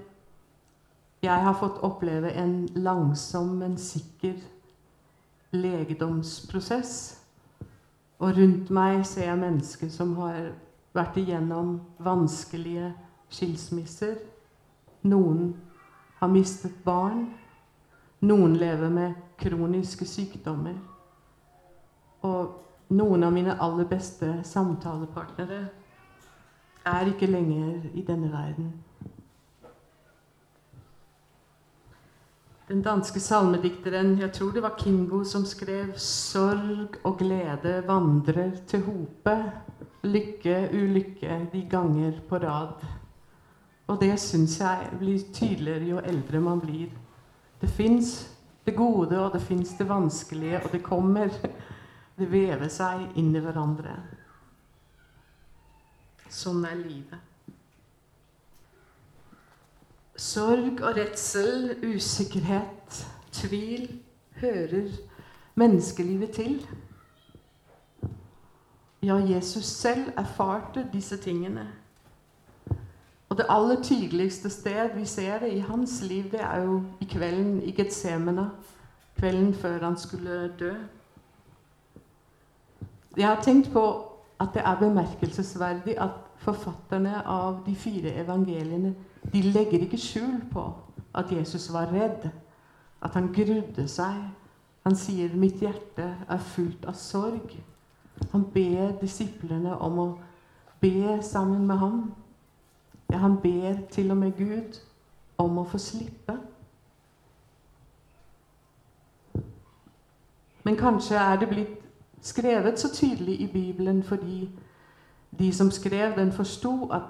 jeg 1.22 1.36
har 1.44 1.56
fått 1.60 1.82
oppleve 1.84 2.32
en 2.32 2.68
langsom, 2.74 3.46
men 3.60 3.76
sikker 3.78 4.38
legedomsprosess. 5.52 7.20
Og 8.20 8.36
rundt 8.36 8.70
meg 8.70 9.06
ser 9.08 9.30
jeg 9.30 9.40
mennesker 9.40 9.88
som 9.92 10.14
har 10.20 10.52
vært 10.96 11.16
igjennom 11.20 11.78
vanskelige 12.02 12.92
skilsmisser. 13.32 14.18
Noen 15.02 15.54
har 16.20 16.28
mistet 16.32 16.76
barn. 16.84 17.30
Noen 18.20 18.56
lever 18.60 18.92
med 18.92 19.14
kroniske 19.40 20.04
sykdommer. 20.04 20.76
Og 22.26 22.92
noen 22.92 23.24
av 23.24 23.32
mine 23.32 23.56
aller 23.62 23.88
beste 23.88 24.28
samtalepartnere 24.44 25.62
er 26.90 27.08
ikke 27.08 27.30
lenger 27.30 27.88
i 27.94 28.04
denne 28.04 28.28
verden. 28.32 28.74
Den 32.70 32.82
danske 32.82 33.18
salmedikteren, 33.20 34.12
jeg 34.20 34.30
tror 34.32 34.52
det 34.54 34.60
var 34.62 34.76
Kingo, 34.78 35.24
som 35.24 35.44
skrev 35.44 35.88
'Sorg 35.96 37.00
og 37.04 37.18
glede 37.18 37.82
vandrer 37.86 38.50
til 38.66 38.82
hope'. 38.82 39.50
Lykke, 40.02 40.68
ulykke 40.72 41.48
de 41.52 41.66
ganger 41.70 42.12
på 42.28 42.36
rad. 42.36 42.86
Og 43.86 44.00
det 44.00 44.20
syns 44.20 44.60
jeg 44.60 44.88
blir 44.98 45.18
tydeligere 45.32 45.84
jo 45.84 45.98
eldre 45.98 46.40
man 46.40 46.60
blir. 46.60 46.88
Det 47.60 47.68
fins 47.68 48.36
det 48.66 48.76
gode, 48.76 49.18
og 49.18 49.32
det 49.32 49.42
fins 49.42 49.74
det 49.78 49.88
vanskelige, 49.88 50.62
og 50.64 50.72
det 50.72 50.82
kommer. 50.82 51.28
Det 52.18 52.32
vever 52.32 52.68
seg 52.68 53.08
inn 53.16 53.34
i 53.36 53.40
hverandre. 53.40 53.96
Sånn 56.28 56.64
er 56.64 56.76
livet. 56.76 57.29
Sorg 60.20 60.82
og 60.82 60.96
redsel, 60.96 61.76
usikkerhet, 61.94 63.06
tvil 63.32 64.00
hører 64.36 64.90
menneskelivet 65.54 66.30
til. 66.30 66.66
Ja, 69.02 69.14
Jesus 69.14 69.64
selv 69.64 70.12
erfarte 70.16 70.86
disse 70.92 71.16
tingene. 71.16 71.68
Og 73.28 73.36
det 73.36 73.46
aller 73.48 73.82
tydeligste 73.82 74.50
sted 74.50 74.92
vi 74.94 75.04
ser 75.04 75.38
det 75.38 75.52
i 75.52 75.58
hans 75.58 76.02
liv, 76.02 76.24
det 76.30 76.40
er 76.40 76.62
jo 76.62 76.82
i 77.00 77.04
kvelden 77.04 77.62
i 77.62 77.72
Getsemane. 77.72 78.50
Kvelden 79.18 79.54
før 79.54 79.84
han 79.84 79.98
skulle 79.98 80.52
dø. 80.58 80.74
Jeg 83.16 83.28
har 83.28 83.42
tenkt 83.42 83.72
på 83.72 84.12
at 84.40 84.48
det 84.54 84.62
er 84.64 84.78
bemerkelsesverdig 84.78 85.96
at 85.98 86.10
forfatterne 86.36 87.22
av 87.26 87.62
de 87.66 87.76
fire 87.76 88.14
evangeliene 88.14 88.94
de 89.32 89.42
legger 89.42 89.80
ikke 89.80 89.98
skjul 89.98 90.40
på 90.52 90.64
at 91.14 91.32
Jesus 91.32 91.72
var 91.72 91.92
redd, 91.92 92.28
at 93.02 93.14
han 93.14 93.32
grudde 93.34 93.88
seg. 93.88 94.16
Han 94.84 94.96
sier 94.96 95.36
'mitt 95.36 95.60
hjerte 95.60 96.16
er 96.28 96.38
fullt 96.38 96.84
av 96.84 96.94
sorg'. 96.94 97.56
Han 98.32 98.44
ber 98.44 98.92
disiplene 99.00 99.78
om 99.78 99.98
å 99.98 100.18
be 100.80 101.22
sammen 101.22 101.66
med 101.66 101.76
ham. 101.76 102.14
Ja, 103.12 103.16
han 103.16 103.36
ber 103.36 103.76
til 103.90 104.10
og 104.10 104.16
med 104.16 104.36
Gud 104.36 104.80
om 105.38 105.58
å 105.58 105.64
få 105.64 105.78
slippe. 105.78 106.38
Men 110.64 110.76
kanskje 110.76 111.16
er 111.16 111.36
det 111.36 111.48
blitt 111.48 111.78
skrevet 112.22 112.80
så 112.80 112.88
tydelig 112.94 113.40
i 113.40 113.46
Bibelen 113.52 114.02
fordi 114.02 114.50
de 115.38 115.52
som 115.52 115.70
skrev 115.70 116.16
den, 116.16 116.32
forsto 116.32 116.88
at 116.92 117.02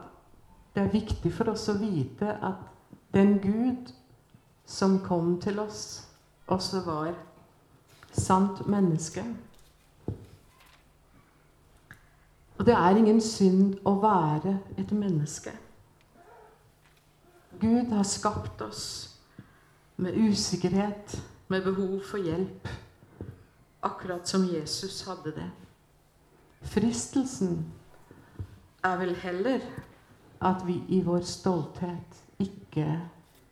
det 0.75 0.83
er 0.83 0.93
viktig 0.93 1.33
for 1.35 1.51
oss 1.53 1.69
å 1.69 1.79
vite 1.81 2.37
at 2.47 2.69
den 3.15 3.39
Gud 3.43 3.91
som 4.71 5.01
kom 5.03 5.35
til 5.43 5.59
oss, 5.59 6.07
også 6.47 6.85
var 6.87 7.15
sant 8.15 8.67
menneske. 8.71 9.25
Og 12.59 12.67
det 12.67 12.75
er 12.77 12.99
ingen 13.01 13.21
synd 13.25 13.79
å 13.89 13.97
være 14.03 14.59
et 14.79 14.93
menneske. 14.93 15.53
Gud 17.61 17.91
har 17.93 18.07
skapt 18.07 18.63
oss 18.63 18.85
med 19.97 20.17
usikkerhet, 20.17 21.19
med 21.49 21.65
behov 21.65 21.99
for 22.07 22.23
hjelp, 22.23 22.69
akkurat 23.83 24.29
som 24.29 24.47
Jesus 24.47 25.03
hadde 25.09 25.35
det. 25.35 25.51
Fristelsen 26.63 27.65
er 28.85 28.97
vel 29.01 29.15
heller 29.25 29.65
at 30.41 30.63
vi 30.67 30.81
i 30.89 31.03
vår 31.05 31.21
stolthet 31.21 32.21
ikke 32.41 32.87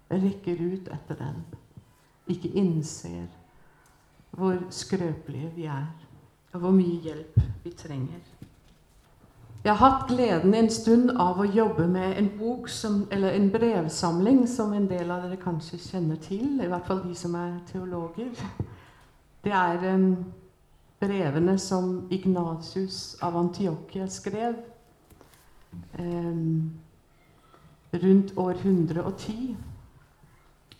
rekker 0.09 0.61
ut 0.61 0.89
etter 0.89 1.19
den, 1.21 1.43
ikke 2.29 2.53
innser 2.57 3.27
hvor 4.31 4.57
skrøpelige 4.71 5.53
vi 5.57 5.65
er, 5.65 5.89
og 6.53 6.61
hvor 6.61 6.73
mye 6.73 7.01
hjelp 7.05 7.41
vi 7.65 7.73
trenger. 7.77 8.21
Jeg 9.65 9.75
har 9.75 9.91
hatt 9.91 10.09
gleden 10.09 10.55
en 10.55 10.71
stund 10.71 11.11
av 11.21 11.41
å 11.43 11.45
jobbe 11.45 11.89
med 11.91 12.15
en 12.17 12.29
bok 12.39 12.69
som, 12.71 13.03
en 13.11 13.49
brevsamling 13.53 14.45
som 14.49 14.73
en 14.73 14.87
del 14.89 15.11
av 15.11 15.27
dere 15.27 15.41
kanskje 15.43 15.81
kjenner 15.83 16.21
til, 16.23 16.61
i 16.63 16.69
hvert 16.71 16.87
fall 16.87 17.03
de 17.05 17.15
som 17.19 17.35
er 17.37 17.57
teologer. 17.73 18.31
Det 19.45 19.53
er 19.53 19.83
um, 19.95 20.13
brevene 21.03 21.59
som 21.59 22.07
Ignatius 22.11 23.19
av 23.23 23.37
Antiokia 23.37 24.07
skrev 24.09 24.57
rundt 27.93 28.33
år 28.37 28.55
110. 28.63 29.57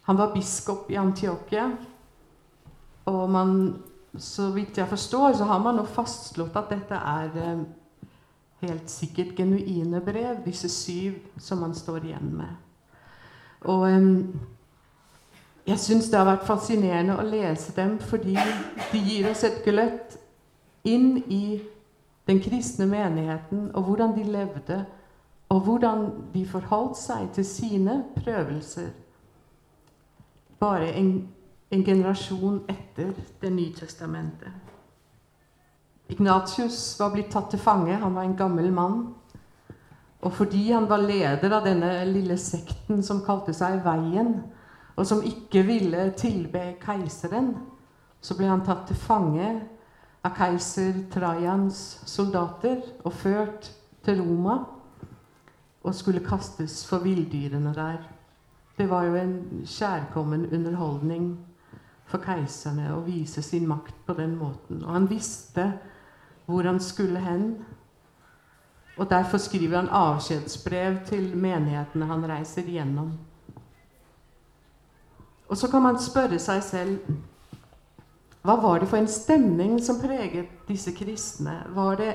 Han 0.03 0.17
var 0.17 0.35
biskop 0.35 0.91
i 0.91 0.95
Antiokia, 0.95 1.71
og 3.05 3.31
man, 3.31 3.83
så 4.17 4.51
vidt 4.51 4.79
jeg 4.79 4.89
forstår, 4.89 5.33
så 5.33 5.45
har 5.45 5.59
man 5.65 5.77
nå 5.77 5.85
fastslått 5.85 6.57
at 6.57 6.71
dette 6.73 6.95
er 6.95 7.53
um, 7.53 7.67
helt 8.61 8.91
sikkert 8.91 9.37
genuine 9.37 10.01
brev, 10.01 10.41
disse 10.45 10.69
syv 10.69 11.19
som 11.39 11.59
man 11.65 11.75
står 11.75 12.09
igjen 12.09 12.33
med. 12.37 12.55
Og 13.61 13.89
um, 13.89 14.41
jeg 15.69 15.79
syns 15.79 16.09
det 16.09 16.19
har 16.19 16.29
vært 16.29 16.47
fascinerende 16.49 17.19
å 17.19 17.27
lese 17.29 17.75
dem 17.77 17.99
fordi 18.01 18.37
de 18.93 19.01
gir 19.05 19.29
oss 19.31 19.45
et 19.45 19.61
gløtt 19.65 20.17
inn 20.89 21.19
i 21.29 21.59
den 22.29 22.41
kristne 22.45 22.87
menigheten 22.87 23.71
og 23.75 23.89
hvordan 23.89 24.15
de 24.17 24.23
levde, 24.29 24.85
og 25.49 25.61
hvordan 25.65 26.09
de 26.35 26.45
forholdt 26.49 26.99
seg 27.01 27.31
til 27.33 27.47
sine 27.49 28.03
prøvelser 28.19 28.91
bare 30.61 30.93
en, 30.93 31.29
en 31.71 31.85
generasjon 31.85 32.65
etter 32.69 33.13
Det 33.41 33.53
nye 33.53 33.73
testamentet. 33.73 34.53
Ignatius 36.09 36.97
var 37.01 37.13
blitt 37.13 37.31
tatt 37.31 37.51
til 37.53 37.61
fange. 37.61 37.95
Han 37.95 38.15
var 38.15 38.25
en 38.25 38.37
gammel 38.37 38.73
mann. 38.73 39.15
Og 40.21 40.33
fordi 40.33 40.71
han 40.73 40.89
var 40.89 41.05
leder 41.05 41.53
av 41.53 41.65
denne 41.65 42.05
lille 42.09 42.37
sekten 42.41 43.03
som 43.07 43.23
kalte 43.23 43.55
seg 43.55 43.85
Veien, 43.85 44.33
og 44.97 45.07
som 45.07 45.23
ikke 45.23 45.63
ville 45.63 46.09
tilbe 46.19 46.73
keiseren, 46.83 47.53
så 48.21 48.35
ble 48.35 48.49
han 48.51 48.65
tatt 48.67 48.89
til 48.89 48.99
fange 48.99 49.53
av 50.29 50.37
keiser 50.37 51.05
Trajans 51.13 51.79
soldater 52.09 52.83
og 53.07 53.15
ført 53.17 53.71
til 54.05 54.21
Roma 54.21 54.59
og 55.83 55.95
skulle 55.97 56.25
kastes 56.25 56.83
for 56.87 57.05
villdyrene 57.05 57.73
der. 57.75 58.03
Det 58.79 58.87
var 58.91 59.07
jo 59.09 59.17
en 59.17 59.65
kjærkommen 59.67 60.47
underholdning 60.53 61.31
for 62.09 62.23
keiserne 62.25 62.93
å 62.95 63.01
vise 63.07 63.43
sin 63.43 63.67
makt 63.69 63.97
på 64.07 64.17
den 64.19 64.37
måten. 64.39 64.85
Og 64.85 64.93
han 64.93 65.09
visste 65.11 65.73
hvor 66.47 66.67
han 66.69 66.81
skulle 66.81 67.21
hen. 67.21 67.57
Og 68.99 69.11
Derfor 69.11 69.39
skriver 69.39 69.81
han 69.81 69.89
avskjedsbrev 69.89 71.03
til 71.07 71.37
menighetene 71.37 72.07
han 72.07 72.25
reiser 72.29 72.69
gjennom. 72.69 73.13
Og 75.49 75.57
så 75.57 75.71
kan 75.71 75.83
man 75.83 76.01
spørre 76.03 76.39
seg 76.39 76.63
selv 76.63 77.13
hva 78.49 78.55
var 78.57 78.79
det 78.81 78.87
for 78.89 78.97
en 78.97 79.11
stemning 79.13 79.75
som 79.85 79.99
preget 80.01 80.49
disse 80.65 80.95
kristne? 80.97 81.59
Var 81.77 81.99
det 82.01 82.15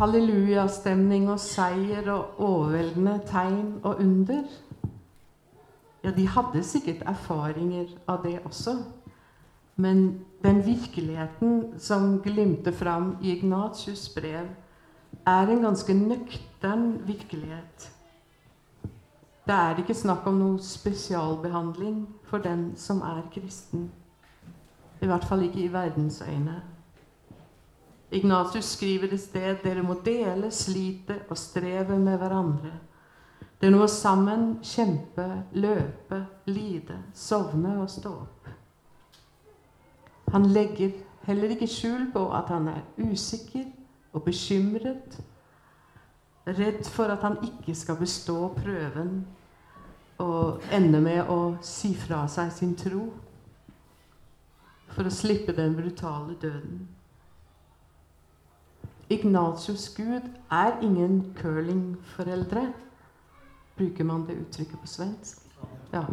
hallelujastemning 0.00 1.28
og 1.30 1.38
seier 1.38 2.08
og 2.10 2.40
overveldende 2.42 3.20
tegn 3.28 3.68
og 3.84 4.02
under? 4.02 4.42
Ja, 6.02 6.10
de 6.10 6.26
hadde 6.26 6.64
sikkert 6.66 7.06
erfaringer 7.06 7.94
av 8.10 8.24
det 8.26 8.40
også. 8.42 8.80
Men 9.78 10.24
den 10.42 10.58
virkeligheten 10.66 11.78
som 11.78 12.18
glimter 12.26 12.74
fram 12.74 13.16
i 13.22 13.36
Ignatius' 13.36 14.10
brev, 14.14 14.50
er 15.26 15.46
en 15.46 15.62
ganske 15.62 15.94
nøktern 15.94 16.98
virkelighet. 17.06 17.90
Det 19.46 19.54
er 19.54 19.78
ikke 19.78 19.94
snakk 19.94 20.26
om 20.26 20.42
noe 20.42 20.58
spesialbehandling 20.58 22.08
for 22.26 22.42
den 22.42 22.72
som 22.74 23.06
er 23.06 23.22
kristen. 23.30 23.92
I 25.02 25.06
hvert 25.10 25.24
fall 25.26 25.42
ikke 25.42 25.64
i 25.64 25.72
verdens 25.72 26.22
øyne. 26.22 26.62
Ignatius 28.12 28.64
skriver 28.64 29.12
et 29.12 29.20
sted 29.20 29.56
dere 29.64 29.82
må 29.82 29.96
dele, 30.04 30.50
slite 30.50 31.22
og 31.30 31.38
streve 31.38 31.98
med 31.98 32.18
hverandre. 32.18 32.72
Dere 33.60 33.78
må 33.78 33.86
sammen 33.86 34.58
kjempe, 34.62 35.26
løpe, 35.52 36.26
lide, 36.46 36.98
sovne 37.14 37.80
og 37.82 37.90
stå 37.90 38.12
opp. 38.12 38.48
Han 40.32 40.46
legger 40.46 40.92
heller 41.26 41.54
ikke 41.54 41.66
skjul 41.66 42.08
på 42.12 42.26
at 42.34 42.48
han 42.52 42.68
er 42.68 42.80
usikker 42.98 43.64
og 44.12 44.22
bekymret, 44.22 45.18
redd 46.46 46.84
for 46.90 47.12
at 47.14 47.22
han 47.22 47.36
ikke 47.42 47.74
skal 47.74 47.96
bestå 47.96 48.48
prøven 48.56 49.26
og 50.18 50.62
ende 50.72 51.00
med 51.00 51.30
å 51.30 51.54
si 51.62 51.94
fra 51.94 52.26
seg 52.28 52.50
sin 52.52 52.74
tro 52.78 53.06
for 54.92 55.08
å 55.08 55.12
slippe 55.12 55.54
den 55.56 55.76
brutale 55.76 56.36
døden. 56.40 56.88
Ignatius 59.12 59.88
Gud 59.96 60.28
er 60.50 60.78
ingen 60.82 61.34
curlingforeldre. 61.36 62.72
Bruker 63.76 64.04
man 64.04 64.26
det 64.28 64.38
uttrykket 64.40 64.80
på 64.80 64.86
svensk? 64.86 65.42
Ja. 65.92 66.04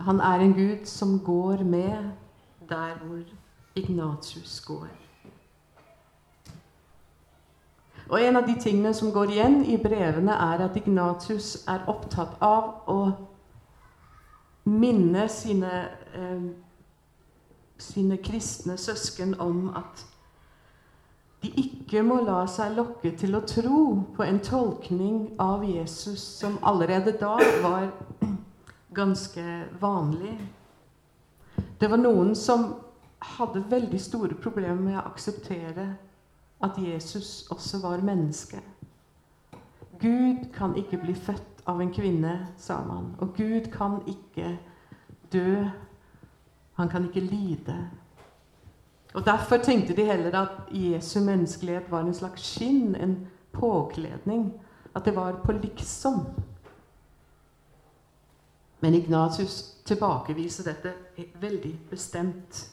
Han 0.00 0.20
er 0.20 0.44
en 0.44 0.54
Gud 0.54 0.86
som 0.86 1.18
går 1.20 1.64
med 1.64 2.10
der 2.68 2.94
hvor 3.02 3.22
Ignatius 3.74 4.60
går. 4.60 4.88
Og 8.08 8.22
En 8.22 8.36
av 8.36 8.46
de 8.46 8.54
tingene 8.60 8.94
som 8.94 9.12
går 9.12 9.30
igjen 9.30 9.64
i 9.64 9.76
brevene, 9.76 10.32
er 10.32 10.64
at 10.64 10.76
Ignatius 10.76 11.64
er 11.68 11.84
opptatt 11.88 12.38
av 12.40 12.88
å 12.88 13.12
minne 14.64 15.28
sine, 15.28 15.88
eh, 16.18 16.46
sine 17.78 18.18
kristne 18.22 18.76
søsken 18.78 19.36
om 19.40 19.68
at 19.76 20.04
de 21.42 21.52
ikke 21.62 22.02
må 22.02 22.18
la 22.26 22.40
seg 22.50 22.74
lokke 22.74 23.12
til 23.18 23.38
å 23.38 23.44
tro 23.46 23.82
på 24.16 24.24
en 24.26 24.40
tolkning 24.42 25.28
av 25.38 25.62
Jesus 25.62 26.24
som 26.40 26.58
allerede 26.66 27.14
da 27.20 27.36
var 27.62 27.92
ganske 28.94 29.44
vanlig. 29.80 30.34
Det 31.78 31.90
var 31.90 32.02
noen 32.02 32.34
som 32.34 32.72
hadde 33.36 33.62
veldig 33.70 34.00
store 34.02 34.34
problemer 34.34 34.82
med 34.82 34.98
å 34.98 35.06
akseptere 35.12 35.92
at 36.62 36.78
Jesus 36.82 37.46
også 37.54 37.82
var 37.84 38.02
menneske. 38.02 38.58
Gud 40.02 40.50
kan 40.54 40.74
ikke 40.78 40.98
bli 41.02 41.14
født 41.14 41.62
av 41.66 41.80
en 41.82 41.92
kvinne, 41.94 42.34
sa 42.56 42.80
man. 42.86 43.12
Og 43.18 43.34
Gud 43.36 43.70
kan 43.74 44.00
ikke 44.06 44.56
dø. 45.32 45.68
Han 46.78 46.88
kan 46.88 47.08
ikke 47.08 47.20
lide. 47.20 47.76
Og 49.14 49.24
Derfor 49.26 49.56
tenkte 49.56 49.96
de 49.96 50.04
heller 50.04 50.34
at 50.38 50.50
Jesu 50.70 51.20
menneskelighet 51.20 51.90
var 51.90 52.00
en 52.00 52.14
slags 52.14 52.42
skinn, 52.42 52.94
en 52.94 53.26
påkledning. 53.52 54.52
At 54.94 55.04
det 55.04 55.16
var 55.16 55.40
på 55.44 55.52
liksom. 55.52 56.26
Men 58.80 58.94
Ignatius 58.94 59.74
tilbakeviser 59.84 60.64
dette 60.64 60.94
veldig 61.40 61.74
bestemt. 61.90 62.70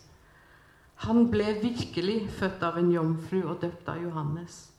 Han 0.95 1.31
ble 1.31 1.57
virkelig 1.61 2.29
født 2.29 2.63
av 2.63 2.77
en 2.77 2.91
jomfru 2.91 3.41
og 3.43 3.61
døpt 3.61 3.89
av 3.89 4.03
Johannes. 4.03 4.69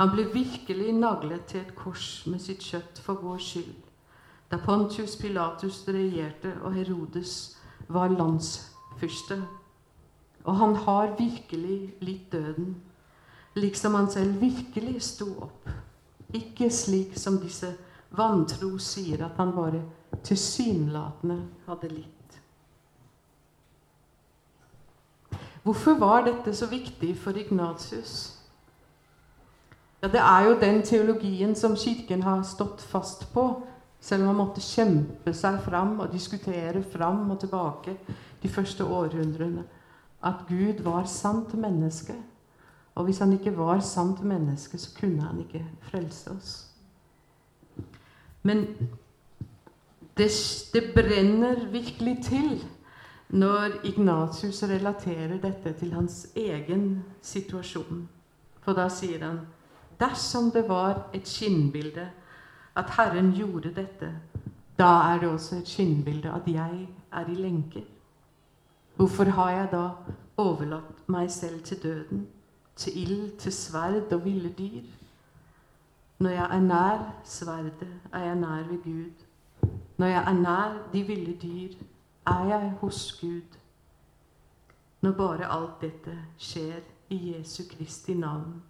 Han 0.00 0.10
ble 0.14 0.24
virkelig 0.32 0.94
naglet 0.96 1.44
til 1.46 1.60
et 1.60 1.74
kors 1.76 2.24
med 2.26 2.40
sitt 2.40 2.64
kjøtt 2.64 2.98
for 3.04 3.20
vår 3.20 3.38
skyld. 3.44 3.76
Da 4.50 4.56
Pontius 4.64 5.18
Pilatus 5.20 5.84
regjerte 5.86 6.56
og 6.64 6.72
Herodes 6.74 7.59
var 7.92 8.08
landsfyrste. 8.08 9.42
Og 10.44 10.56
han 10.56 10.76
har 10.76 11.16
virkelig 11.18 11.94
litt 12.00 12.32
døden, 12.32 12.76
liksom 13.54 13.94
han 13.94 14.10
selv 14.10 14.40
virkelig 14.40 15.02
sto 15.02 15.28
opp. 15.42 15.68
Ikke 16.34 16.70
slik 16.70 17.18
som 17.18 17.40
disse 17.42 17.74
vantro 18.16 18.76
sier 18.78 19.24
at 19.26 19.36
han 19.38 19.52
bare 19.54 19.82
tilsynelatende 20.26 21.42
hadde 21.66 21.92
litt. 21.92 22.16
Hvorfor 25.62 25.98
var 26.00 26.24
dette 26.24 26.54
så 26.56 26.66
viktig 26.66 27.18
for 27.20 27.36
Ignatius? 27.36 28.36
Ja, 30.02 30.08
Det 30.08 30.20
er 30.20 30.40
jo 30.48 30.60
den 30.60 30.82
teologien 30.82 31.54
som 31.54 31.76
Kirken 31.76 32.22
har 32.22 32.42
stått 32.42 32.80
fast 32.80 33.32
på, 33.32 33.62
selv 34.00 34.22
om 34.22 34.32
man 34.32 34.46
måtte 34.46 34.64
kjempe 34.64 35.32
seg 35.36 35.60
fram 35.64 35.98
og 36.00 36.12
diskutere 36.12 36.82
fram 36.92 37.28
og 37.30 37.40
tilbake 37.42 37.96
de 38.42 38.48
første 38.48 38.84
århundrene. 38.84 39.64
At 40.24 40.46
Gud 40.48 40.82
var 40.84 41.04
sant 41.08 41.54
menneske. 41.54 42.16
Og 42.94 43.04
hvis 43.04 43.18
han 43.18 43.32
ikke 43.32 43.56
var 43.56 43.80
sant 43.80 44.24
menneske, 44.24 44.78
så 44.78 44.90
kunne 44.96 45.22
han 45.22 45.38
ikke 45.40 45.64
frelse 45.90 46.32
oss. 46.32 46.50
Men 48.42 48.66
det, 50.16 50.30
det 50.72 50.92
brenner 50.94 51.66
virkelig 51.72 52.18
til 52.24 52.64
når 53.28 53.84
Ignatius 53.86 54.62
relaterer 54.62 55.38
dette 55.38 55.72
til 55.78 55.92
hans 55.94 56.26
egen 56.36 57.04
situasjon. 57.22 58.08
For 58.60 58.76
da 58.76 58.88
sier 58.92 59.24
han 59.24 59.40
Dersom 60.00 60.48
det 60.50 60.62
var 60.64 61.10
et 61.12 61.28
skinnbilde 61.28 62.06
at 62.76 62.90
Herren 62.96 63.32
gjorde 63.32 63.74
dette, 63.74 64.14
da 64.78 64.84
er 64.84 65.18
det 65.20 65.28
også 65.28 65.56
et 65.56 65.68
skinnbilde 65.68 66.32
at 66.32 66.46
jeg 66.46 66.88
er 67.12 67.26
i 67.26 67.34
lenker. 67.34 67.82
Hvorfor 68.96 69.24
har 69.24 69.50
jeg 69.50 69.68
da 69.72 69.88
overlatt 70.36 71.08
meg 71.08 71.30
selv 71.30 71.62
til 71.64 71.82
døden, 71.82 72.28
til 72.76 73.02
ild, 73.02 73.38
til 73.38 73.52
sverd 73.52 74.12
og 74.12 74.24
ville 74.24 74.52
dyr? 74.58 74.82
Når 76.18 76.30
jeg 76.30 76.48
er 76.56 76.60
nær 76.60 77.14
sverdet, 77.24 77.88
er 78.12 78.24
jeg 78.24 78.36
nær 78.36 78.62
ved 78.68 78.82
Gud. 78.84 79.26
Når 79.96 80.06
jeg 80.06 80.24
er 80.26 80.32
nær 80.32 80.76
de 80.92 81.02
ville 81.02 81.36
dyr, 81.42 81.72
er 82.26 82.44
jeg 82.44 82.74
hos 82.80 83.18
Gud. 83.20 83.58
Når 85.00 85.12
bare 85.12 85.52
alt 85.52 85.80
dette 85.80 86.18
skjer 86.38 86.80
i 87.08 87.36
Jesu 87.36 87.62
Kristi 87.70 88.14
navn. 88.14 88.62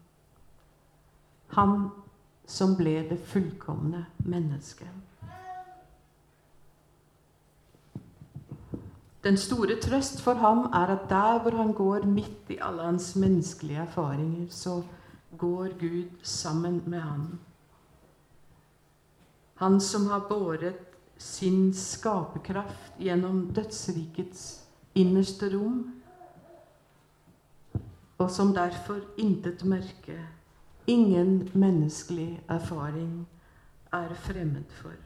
Han 1.49 1.89
som 2.51 2.75
ble 2.79 2.97
det 3.07 3.21
fullkomne 3.31 4.05
mennesket. 4.27 4.91
Den 9.23 9.37
store 9.37 9.77
trøst 9.83 10.23
for 10.25 10.41
ham 10.41 10.65
er 10.73 10.95
at 10.97 11.07
der 11.11 11.43
hvor 11.45 11.57
han 11.57 11.73
går 11.77 12.07
midt 12.09 12.51
i 12.51 12.59
alle 12.61 12.89
hans 12.89 13.13
menneskelige 13.17 13.85
erfaringer, 13.85 14.47
så 14.51 14.83
går 15.39 15.77
Gud 15.79 16.09
sammen 16.23 16.83
med 16.87 17.01
ham. 17.01 17.39
Han 19.61 19.81
som 19.81 20.07
har 20.07 20.25
båret 20.29 20.81
sin 21.19 21.75
skaperkraft 21.75 22.97
gjennom 22.99 23.51
dødsrikets 23.55 24.65
innerste 24.95 25.53
rom, 25.53 25.85
og 28.19 28.31
som 28.31 28.55
derfor 28.57 29.05
intet 29.19 29.65
mørke 29.65 30.17
ingen 30.87 31.51
menneskelig 31.55 32.43
erfaring 32.49 33.27
er 33.93 34.14
fremmed 34.14 34.64
for. 34.69 34.97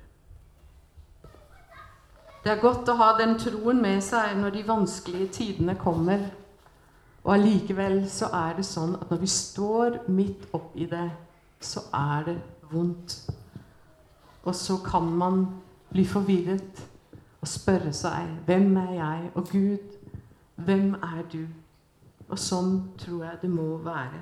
Det 2.45 2.53
er 2.53 2.61
godt 2.61 2.89
å 2.93 2.99
ha 3.01 3.13
den 3.17 3.39
troen 3.41 3.81
med 3.81 4.03
seg 4.05 4.35
når 4.37 4.53
de 4.59 4.65
vanskelige 4.69 5.29
tidene 5.39 5.79
kommer. 5.81 6.27
Og 7.25 7.33
allikevel 7.39 8.03
så 8.13 8.29
er 8.37 8.59
det 8.59 8.67
sånn 8.69 8.99
at 8.99 9.09
når 9.09 9.23
vi 9.23 9.31
står 9.33 9.97
midt 10.13 10.45
oppi 10.53 10.85
det, 10.91 11.07
så 11.65 11.87
er 11.97 12.27
det 12.29 12.37
vondt. 12.69 13.17
Og 14.45 14.53
så 14.55 14.77
kan 14.85 15.09
man 15.09 15.47
bli 15.89 16.05
forvirret 16.05 16.85
og 17.41 17.49
spørre 17.49 17.93
seg 17.97 18.29
hvem 18.45 18.77
er 18.77 18.93
jeg? 18.99 19.31
Og 19.35 19.49
Gud, 19.49 19.97
hvem 20.57 20.95
er 21.01 21.25
du? 21.33 21.47
Og 22.29 22.39
sånn 22.41 22.77
tror 23.01 23.25
jeg 23.25 23.41
det 23.43 23.51
må 23.53 23.79
være. 23.85 24.21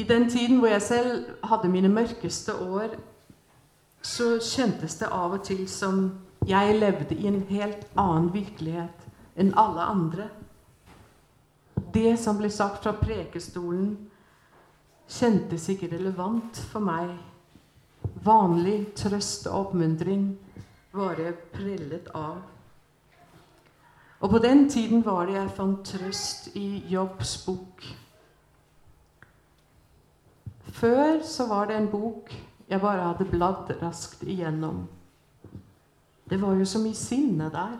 I 0.00 0.02
den 0.02 0.30
tiden 0.30 0.58
hvor 0.58 0.68
jeg 0.72 0.82
selv 0.82 1.24
hadde 1.44 1.68
mine 1.68 1.88
mørkeste 1.92 2.54
år, 2.54 2.94
så 4.02 4.38
kjentes 4.40 4.96
det 4.96 5.10
av 5.12 5.34
og 5.36 5.42
til 5.44 5.66
som 5.68 6.06
jeg 6.48 6.78
levde 6.78 7.18
i 7.18 7.26
en 7.28 7.42
helt 7.50 7.84
annen 8.00 8.30
virkelighet 8.32 9.04
enn 9.36 9.52
alle 9.60 9.84
andre. 9.92 10.30
Det 11.92 12.14
som 12.22 12.40
ble 12.40 12.48
sagt 12.54 12.86
fra 12.86 12.94
prekestolen, 12.96 13.92
kjentes 15.10 15.68
ikke 15.68 15.90
relevant 15.92 16.62
for 16.72 16.80
meg. 16.80 17.12
Vanlig 18.24 18.94
trøst 18.96 19.50
og 19.50 19.66
oppmuntring 19.66 20.30
var 20.96 21.20
jeg 21.20 21.36
prellet 21.52 22.08
av. 22.16 22.38
Og 24.20 24.30
på 24.32 24.40
den 24.40 24.70
tiden 24.70 25.04
var 25.04 25.26
det 25.28 25.36
jeg 25.42 25.58
fant 25.58 25.84
trøst 25.92 26.54
i 26.56 26.86
Jobbs 26.88 27.42
bok. 27.44 27.84
Før 30.80 31.22
så 31.22 31.46
var 31.48 31.66
det 31.68 31.76
en 31.76 31.90
bok 31.92 32.32
jeg 32.70 32.80
bare 32.80 33.02
hadde 33.02 33.28
bladd 33.28 33.72
raskt 33.82 34.22
igjennom. 34.22 34.86
Det 36.30 36.38
var 36.42 36.54
jo 36.54 36.64
så 36.64 36.78
mye 36.78 36.94
sinne 36.94 37.50
der. 37.52 37.76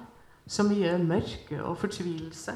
Så 0.46 0.62
mye 0.66 0.98
mørke 0.98 1.62
og 1.62 1.78
fortvilelse. 1.78 2.52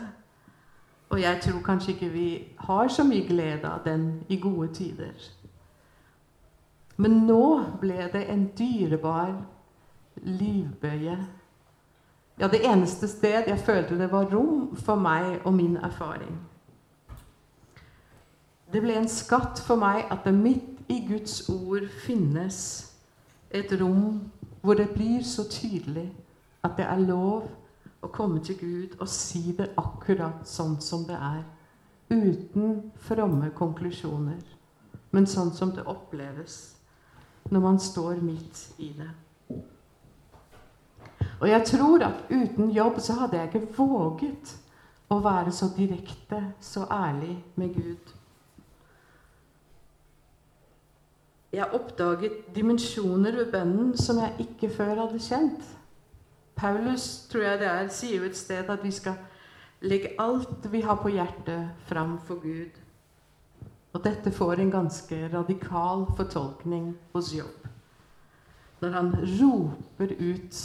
Og 1.08 1.20
jeg 1.20 1.40
tror 1.42 1.60
kanskje 1.62 1.92
ikke 1.92 2.08
vi 2.08 2.28
har 2.58 2.88
så 2.88 3.04
mye 3.04 3.26
glede 3.28 3.70
av 3.70 3.84
den 3.84 4.24
i 4.28 4.40
gode 4.40 4.74
tider. 4.74 5.14
Men 6.96 7.10
nå 7.26 7.64
ble 7.80 8.08
det 8.12 8.24
en 8.30 8.48
dyrebar 8.58 9.32
livbøye. 10.16 11.18
Ja, 12.40 12.48
det 12.48 12.64
eneste 12.66 13.08
sted 13.08 13.46
jeg 13.46 13.58
følte 13.58 13.98
det 13.98 14.10
var 14.12 14.26
rom 14.34 14.76
for 14.76 14.98
meg 14.98 15.40
og 15.44 15.54
min 15.54 15.76
erfaring. 15.76 16.34
Det 18.74 18.80
ble 18.82 18.96
en 18.98 19.06
skatt 19.06 19.60
for 19.62 19.78
meg 19.78 20.08
at 20.10 20.24
det 20.26 20.32
midt 20.34 20.88
i 20.90 20.96
Guds 21.06 21.44
ord 21.46 21.84
finnes 22.02 22.56
et 23.54 23.70
rom 23.78 24.16
hvor 24.64 24.74
det 24.74 24.88
blir 24.96 25.22
så 25.22 25.44
tydelig 25.46 26.08
at 26.66 26.74
det 26.80 26.86
er 26.90 27.04
lov 27.04 27.44
å 28.02 28.10
komme 28.10 28.40
til 28.42 28.58
Gud 28.58 28.96
og 28.98 29.06
si 29.12 29.52
det 29.54 29.68
akkurat 29.78 30.42
sånn 30.48 30.74
som 30.82 31.04
det 31.06 31.14
er. 31.14 31.44
Uten 32.10 32.90
fromme 33.06 33.52
konklusjoner, 33.54 34.42
men 35.14 35.30
sånn 35.30 35.54
som 35.54 35.70
det 35.76 35.86
oppleves 35.86 36.58
når 37.54 37.64
man 37.68 37.78
står 37.78 38.18
midt 38.26 38.64
i 38.82 38.90
det. 38.98 39.12
Og 41.38 41.46
jeg 41.46 41.62
tror 41.70 42.08
at 42.10 42.26
uten 42.26 42.74
jobb 42.74 42.98
så 42.98 43.20
hadde 43.22 43.38
jeg 43.38 43.52
ikke 43.52 43.78
våget 43.78 44.56
å 45.14 45.22
være 45.22 45.54
så 45.54 45.70
direkte, 45.78 46.42
så 46.58 46.88
ærlig 46.90 47.38
med 47.54 47.78
Gud. 47.78 48.14
Jeg 51.54 51.70
oppdaget 51.76 52.32
dimensjoner 52.54 53.36
ved 53.36 53.52
bønnen 53.52 53.92
som 53.98 54.18
jeg 54.18 54.46
ikke 54.48 54.72
før 54.74 55.04
hadde 55.04 55.20
kjent. 55.22 55.62
Paulus 56.56 57.26
tror 57.30 57.44
jeg 57.46 57.60
det 57.60 57.68
er, 57.68 57.90
sier 57.94 58.22
jo 58.22 58.26
et 58.26 58.38
sted 58.38 58.70
at 58.70 58.82
vi 58.82 58.90
skal 58.94 59.20
legge 59.84 60.14
alt 60.18 60.66
vi 60.72 60.80
har 60.82 60.98
på 61.02 61.12
hjertet, 61.14 61.70
fram 61.86 62.16
for 62.26 62.42
Gud. 62.42 62.80
Og 63.94 64.02
dette 64.02 64.32
får 64.34 64.64
en 64.64 64.72
ganske 64.72 65.18
radikal 65.30 66.06
fortolkning 66.16 66.94
hos 67.12 67.30
Jobb. 67.36 67.68
Når 68.82 68.90
han 68.98 69.12
roper 69.38 70.16
ut 70.18 70.62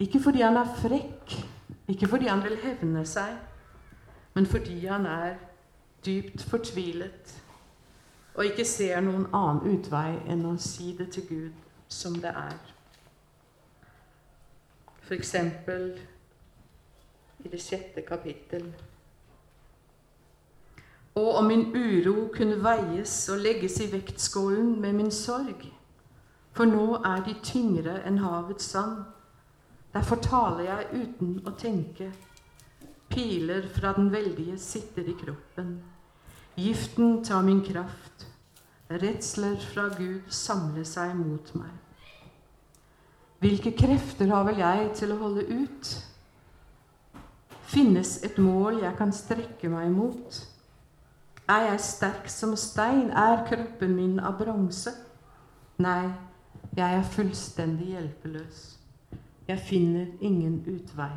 Ikke 0.00 0.20
fordi 0.20 0.42
han 0.42 0.56
er 0.60 0.74
frekk, 0.76 1.32
ikke 1.88 2.08
fordi 2.08 2.26
han 2.28 2.42
vil 2.44 2.58
hevne 2.60 3.04
seg, 3.08 3.30
men 4.34 4.46
fordi 4.46 4.82
han 4.84 5.06
er 5.08 5.38
dypt 6.04 6.42
fortvilet 6.44 7.45
og 8.36 8.44
ikke 8.44 8.64
ser 8.68 9.00
noen 9.00 9.28
annen 9.34 9.76
utvei 9.76 10.18
enn 10.28 10.44
å 10.44 10.56
si 10.60 10.92
det 10.98 11.08
til 11.14 11.24
Gud 11.28 11.62
som 11.88 12.18
det 12.20 12.32
er. 12.36 12.58
F.eks. 15.06 15.34
i 17.44 17.48
det 17.48 17.60
sjette 17.62 18.02
kapittel. 18.04 18.66
Og 21.16 21.30
om 21.38 21.48
min 21.48 21.70
uro 21.72 22.26
kunne 22.34 22.58
veies 22.60 23.14
og 23.32 23.40
legges 23.40 23.78
i 23.80 23.88
vektskålen 23.92 24.74
med 24.80 24.98
min 24.98 25.10
sorg. 25.14 25.62
For 26.52 26.68
nå 26.68 26.98
er 27.04 27.22
de 27.24 27.36
tyngre 27.44 28.00
enn 28.08 28.20
havets 28.20 28.68
sand. 28.74 29.04
Derfor 29.94 30.20
taler 30.20 30.66
jeg 30.66 31.02
uten 31.04 31.38
å 31.48 31.54
tenke. 31.56 32.10
Piler 33.08 33.64
fra 33.72 33.94
den 33.96 34.10
veldige 34.12 34.58
sitter 34.60 35.08
i 35.08 35.16
kroppen. 35.16 35.78
Giften 36.56 37.22
tar 37.24 37.42
min 37.46 37.62
kraft. 37.64 38.25
Redsler 38.90 39.56
fra 39.72 39.88
Gud 39.96 40.28
samler 40.30 40.86
seg 40.86 41.14
mot 41.18 41.48
meg. 41.58 41.72
Hvilke 43.42 43.72
krefter 43.76 44.30
har 44.30 44.46
vel 44.46 44.60
jeg 44.62 44.90
til 44.96 45.12
å 45.12 45.18
holde 45.20 45.42
ut? 45.50 45.90
Finnes 47.66 48.16
et 48.24 48.38
mål 48.38 48.80
jeg 48.84 48.94
kan 48.98 49.12
strekke 49.12 49.68
meg 49.72 49.90
mot? 49.92 50.38
Er 51.50 51.68
jeg 51.72 51.82
sterk 51.82 52.30
som 52.30 52.54
stein? 52.58 53.10
Er 53.10 53.44
kroppen 53.46 53.94
min 53.98 54.20
av 54.22 54.38
bronse? 54.38 54.94
Nei, 55.82 56.08
jeg 56.78 57.00
er 57.00 57.10
fullstendig 57.12 57.92
hjelpeløs. 57.92 58.62
Jeg 59.46 59.62
finner 59.66 60.06
ingen 60.20 60.62
utvei. 60.66 61.12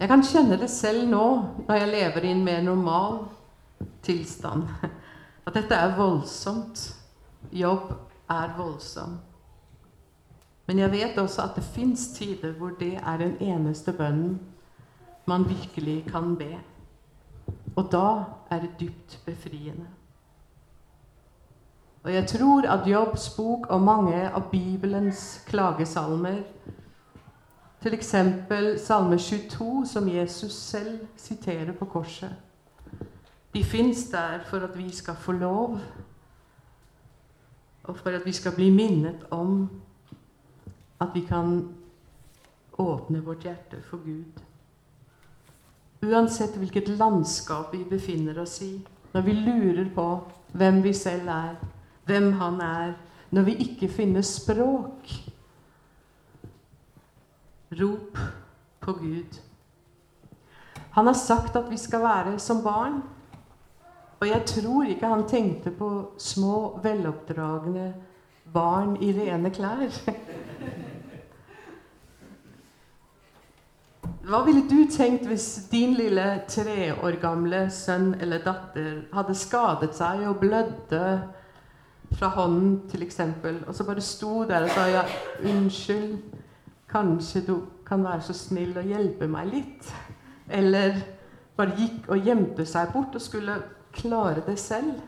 Jeg 0.00 0.08
kan 0.08 0.22
kjenne 0.24 0.58
det 0.58 0.70
selv 0.70 1.08
nå, 1.08 1.26
når 1.68 1.74
jeg 1.74 1.88
lever 1.92 2.24
i 2.24 2.32
en 2.32 2.44
mer 2.44 2.62
normal 2.62 3.20
tilstand, 4.02 4.64
at 5.46 5.54
dette 5.54 5.74
er 5.74 5.96
voldsomt. 5.96 6.88
Jobb 7.52 7.92
er 8.30 8.56
voldsomt. 8.56 9.20
Men 10.66 10.78
jeg 10.78 10.92
vet 10.92 11.18
også 11.18 11.42
at 11.42 11.56
det 11.58 11.64
fins 11.74 12.06
tider 12.16 12.52
hvor 12.56 12.70
det 12.78 12.94
er 12.96 13.16
den 13.18 13.34
eneste 13.40 13.92
bønnen 13.92 14.38
man 15.26 15.48
virkelig 15.48 16.04
kan 16.10 16.36
be. 16.36 16.54
Og 17.76 17.88
da 17.92 18.24
er 18.50 18.60
det 18.60 18.70
dypt 18.80 19.18
befriende. 19.26 19.86
Og 22.02 22.14
jeg 22.14 22.26
tror 22.26 22.66
at 22.70 22.86
Jobbs 22.86 23.28
bok 23.36 23.66
og 23.70 23.82
mange 23.82 24.30
av 24.30 24.48
Bibelens 24.50 25.44
klagesalmer, 25.46 26.42
f.eks. 27.82 28.14
Salme 28.84 29.18
22, 29.18 29.86
som 29.86 30.08
Jesus 30.08 30.52
selv 30.52 31.00
siterer 31.16 31.72
på 31.72 31.84
korset, 31.84 32.30
de 33.54 33.64
fins 33.64 34.04
der 34.10 34.44
for 34.46 34.62
at 34.64 34.78
vi 34.78 34.90
skal 34.90 35.14
få 35.14 35.32
lov, 35.32 35.80
og 37.82 37.96
for 37.98 38.10
at 38.10 38.22
vi 38.24 38.32
skal 38.32 38.52
bli 38.54 38.70
minnet 38.70 39.26
om 39.30 39.70
at 41.00 41.08
vi 41.14 41.20
kan 41.20 41.68
åpne 42.78 43.20
vårt 43.20 43.42
hjerte 43.42 43.82
for 43.82 43.96
Gud. 43.96 44.40
Uansett 46.02 46.56
hvilket 46.56 46.88
landskap 46.88 47.74
vi 47.74 47.84
befinner 47.90 48.38
oss 48.42 48.60
i, 48.62 48.86
når 49.12 49.20
vi 49.20 49.32
lurer 49.32 49.90
på 49.94 50.06
hvem 50.52 50.82
vi 50.82 50.92
selv 50.92 51.28
er, 51.28 51.54
hvem 52.06 52.32
Han 52.32 52.60
er, 52.60 52.92
når 53.30 53.42
vi 53.42 53.54
ikke 53.54 53.88
finner 53.88 54.20
språk 54.20 55.31
Rop 57.80 58.18
på 58.80 58.92
Gud. 58.92 59.40
Han 60.92 61.06
har 61.06 61.14
sagt 61.16 61.56
at 61.56 61.70
vi 61.70 61.76
skal 61.80 62.02
være 62.04 62.38
som 62.38 62.62
barn. 62.64 63.02
Og 64.20 64.28
jeg 64.28 64.44
tror 64.46 64.84
ikke 64.86 65.08
han 65.08 65.24
tenkte 65.28 65.70
på 65.74 65.88
små, 66.18 66.78
veloppdragne 66.82 67.94
barn 68.52 68.96
i 69.02 69.12
rene 69.16 69.50
klær. 69.50 69.88
Hva 74.22 74.38
ville 74.46 74.62
du 74.70 74.84
tenkt 74.86 75.26
hvis 75.26 75.46
din 75.72 75.96
lille 75.98 76.26
tre 76.48 76.92
år 76.94 77.16
gamle 77.22 77.64
sønn 77.74 78.12
eller 78.22 78.44
datter 78.44 79.00
hadde 79.16 79.34
skadet 79.34 79.96
seg 79.98 80.22
og 80.28 80.38
blødde 80.44 81.02
fra 82.12 82.28
hånden, 82.36 82.76
f.eks., 82.92 83.18
og 83.66 83.74
så 83.74 83.86
bare 83.88 84.04
sto 84.04 84.44
der 84.46 84.68
og 84.68 84.70
sa 84.70 84.86
ja, 84.92 85.02
'Unnskyld, 85.40 86.18
kanskje 86.92 87.44
du 87.46 87.54
kan 87.86 88.04
være 88.04 88.22
så 88.28 88.36
snill 88.36 88.76
å 88.78 88.86
hjelpe 88.86 89.28
meg 89.28 89.52
litt?' 89.52 89.92
Eller 90.52 90.98
bare 91.56 91.76
gikk 91.78 92.08
og 92.10 92.26
gjemte 92.26 92.66
seg 92.66 92.92
bort 92.92 93.14
og 93.14 93.22
skulle 93.22 93.62
klare 93.92 94.42
det 94.46 94.58
selv. 94.58 95.00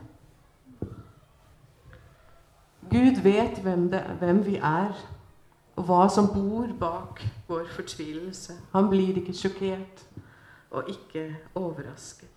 Gud 2.91 3.21
vet 3.25 3.59
hvem, 3.65 3.89
det, 3.91 4.03
hvem 4.21 4.45
vi 4.47 4.57
er 4.57 4.93
og 5.77 5.85
hva 5.89 6.05
som 6.13 6.29
bor 6.31 6.69
bak 6.79 7.23
vår 7.49 7.67
fortvilelse. 7.75 8.55
Han 8.73 8.89
blir 8.93 9.19
ikke 9.19 9.35
sjokkert 9.35 10.05
og 10.71 10.91
ikke 10.91 11.27
overrasket. 11.55 12.29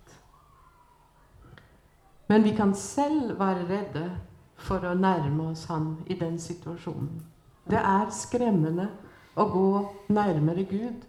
Men 2.27 2.43
vi 2.43 2.55
kan 2.55 2.73
selv 2.75 3.39
være 3.39 3.67
redde 3.69 4.05
for 4.57 4.83
å 4.83 4.95
nærme 4.97 5.51
oss 5.51 5.67
han 5.69 5.97
i 6.07 6.17
den 6.17 6.39
situasjonen. 6.39 7.21
Det 7.69 7.79
er 7.79 8.09
skremmende 8.11 8.89
å 9.37 9.45
gå 9.53 9.69
nærmere 10.13 10.65
Gud. 10.69 11.05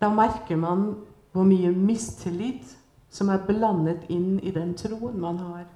Da 0.00 0.10
merker 0.12 0.58
man 0.58 0.94
hvor 1.32 1.46
mye 1.46 1.70
mistillit 1.74 2.76
som 3.10 3.30
er 3.30 3.44
blandet 3.46 4.08
inn 4.10 4.38
i 4.42 4.52
den 4.54 4.74
troen 4.78 5.18
man 5.20 5.38
har. 5.38 5.66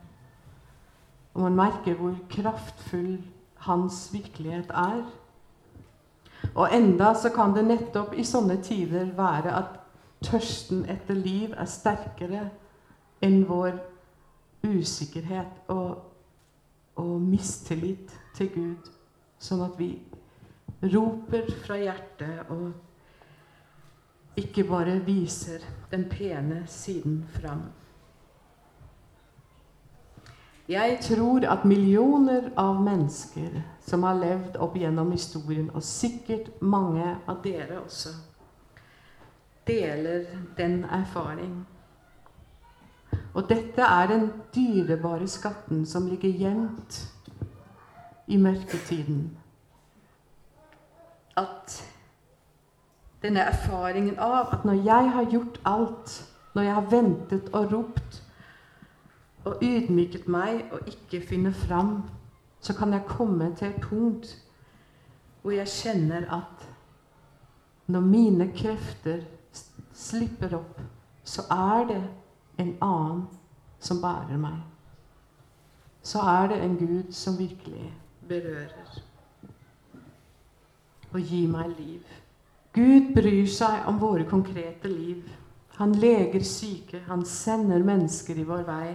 Og 1.34 1.46
man 1.46 1.58
merker 1.58 1.98
hvor 1.98 2.16
kraftfull 2.30 3.18
hans 3.66 4.08
virkelighet 4.12 4.70
er. 4.70 5.04
Og 6.54 6.74
enda 6.74 7.14
så 7.18 7.30
kan 7.34 7.54
det 7.54 7.64
nettopp 7.66 8.14
i 8.14 8.26
sånne 8.26 8.60
tider 8.62 9.10
være 9.16 9.54
at 9.54 9.80
tørsten 10.24 10.84
etter 10.90 11.16
liv 11.18 11.54
er 11.56 11.68
sterkere 11.68 12.48
enn 13.24 13.42
vår 13.48 13.78
usikkerhet 14.64 15.70
og, 15.72 16.04
og 17.00 17.14
mistillit 17.20 18.12
til 18.36 18.50
Gud. 18.54 18.90
Sånn 19.38 19.64
at 19.64 19.74
vi 19.78 19.96
roper 20.82 21.48
fra 21.64 21.78
hjertet 21.80 22.50
og 22.50 22.72
ikke 24.36 24.64
bare 24.66 24.98
viser 25.06 25.62
den 25.90 26.08
pene 26.10 26.64
siden 26.66 27.22
fram. 27.36 27.62
Jeg 30.68 30.98
tror 31.04 31.44
at 31.44 31.64
millioner 31.68 32.48
av 32.56 32.80
mennesker 32.82 33.60
som 33.84 34.02
har 34.02 34.16
levd 34.16 34.56
opp 34.56 34.78
gjennom 34.80 35.10
historien, 35.12 35.68
og 35.76 35.84
sikkert 35.84 36.48
mange 36.62 37.04
av 37.28 37.42
dere 37.44 37.82
også, 37.82 38.14
deler 39.68 40.24
den 40.56 40.84
erfaring. 40.88 41.66
Og 43.34 43.44
dette 43.48 43.84
er 43.84 44.08
den 44.08 44.30
dyrebare 44.54 45.28
skatten 45.28 45.84
som 45.86 46.08
ligger 46.08 46.32
gjemt 46.32 47.00
i 48.26 48.40
mørketiden. 48.40 49.26
At 51.36 51.80
denne 53.22 53.40
erfaringen 53.40 54.18
av 54.18 54.52
at 54.52 54.64
når 54.64 54.82
jeg 54.84 55.10
har 55.10 55.30
gjort 55.32 55.60
alt, 55.64 56.14
når 56.54 56.62
jeg 56.62 56.74
har 56.74 56.90
ventet 56.90 57.48
og 57.52 57.72
ropt 57.72 58.20
og 59.44 59.62
ydmyket 59.64 60.28
meg 60.28 60.68
og 60.72 60.88
ikke 60.88 61.20
finner 61.26 61.52
fram, 61.52 62.02
så 62.60 62.74
kan 62.76 62.92
jeg 62.92 63.08
komme 63.08 63.50
til 63.56 63.68
et 63.68 63.80
punkt 63.80 64.36
hvor 65.42 65.52
jeg 65.52 65.68
kjenner 65.68 66.24
at 66.32 66.68
når 67.86 68.00
mine 68.00 68.46
krefter 68.56 69.24
slipper 69.92 70.56
opp, 70.56 70.78
så 71.24 71.44
er 71.52 71.84
det 71.88 72.02
en 72.58 72.76
annen 72.80 73.26
som 73.78 74.00
bærer 74.00 74.40
meg. 74.40 74.62
Så 76.04 76.20
er 76.20 76.48
det 76.52 76.62
en 76.64 76.78
Gud 76.80 77.12
som 77.12 77.36
virkelig 77.38 77.92
berører 78.28 79.02
og 81.14 81.20
gi 81.20 81.46
meg 81.46 81.70
liv. 81.78 82.02
Gud 82.74 83.12
bryr 83.14 83.46
seg 83.46 83.86
om 83.86 84.00
våre 84.02 84.26
konkrete 84.26 84.90
liv. 84.90 85.22
Han 85.78 85.94
leger 85.98 86.42
syke, 86.42 87.04
han 87.06 87.24
sender 87.26 87.82
mennesker 87.86 88.38
i 88.38 88.46
vår 88.46 88.64
vei 88.66 88.94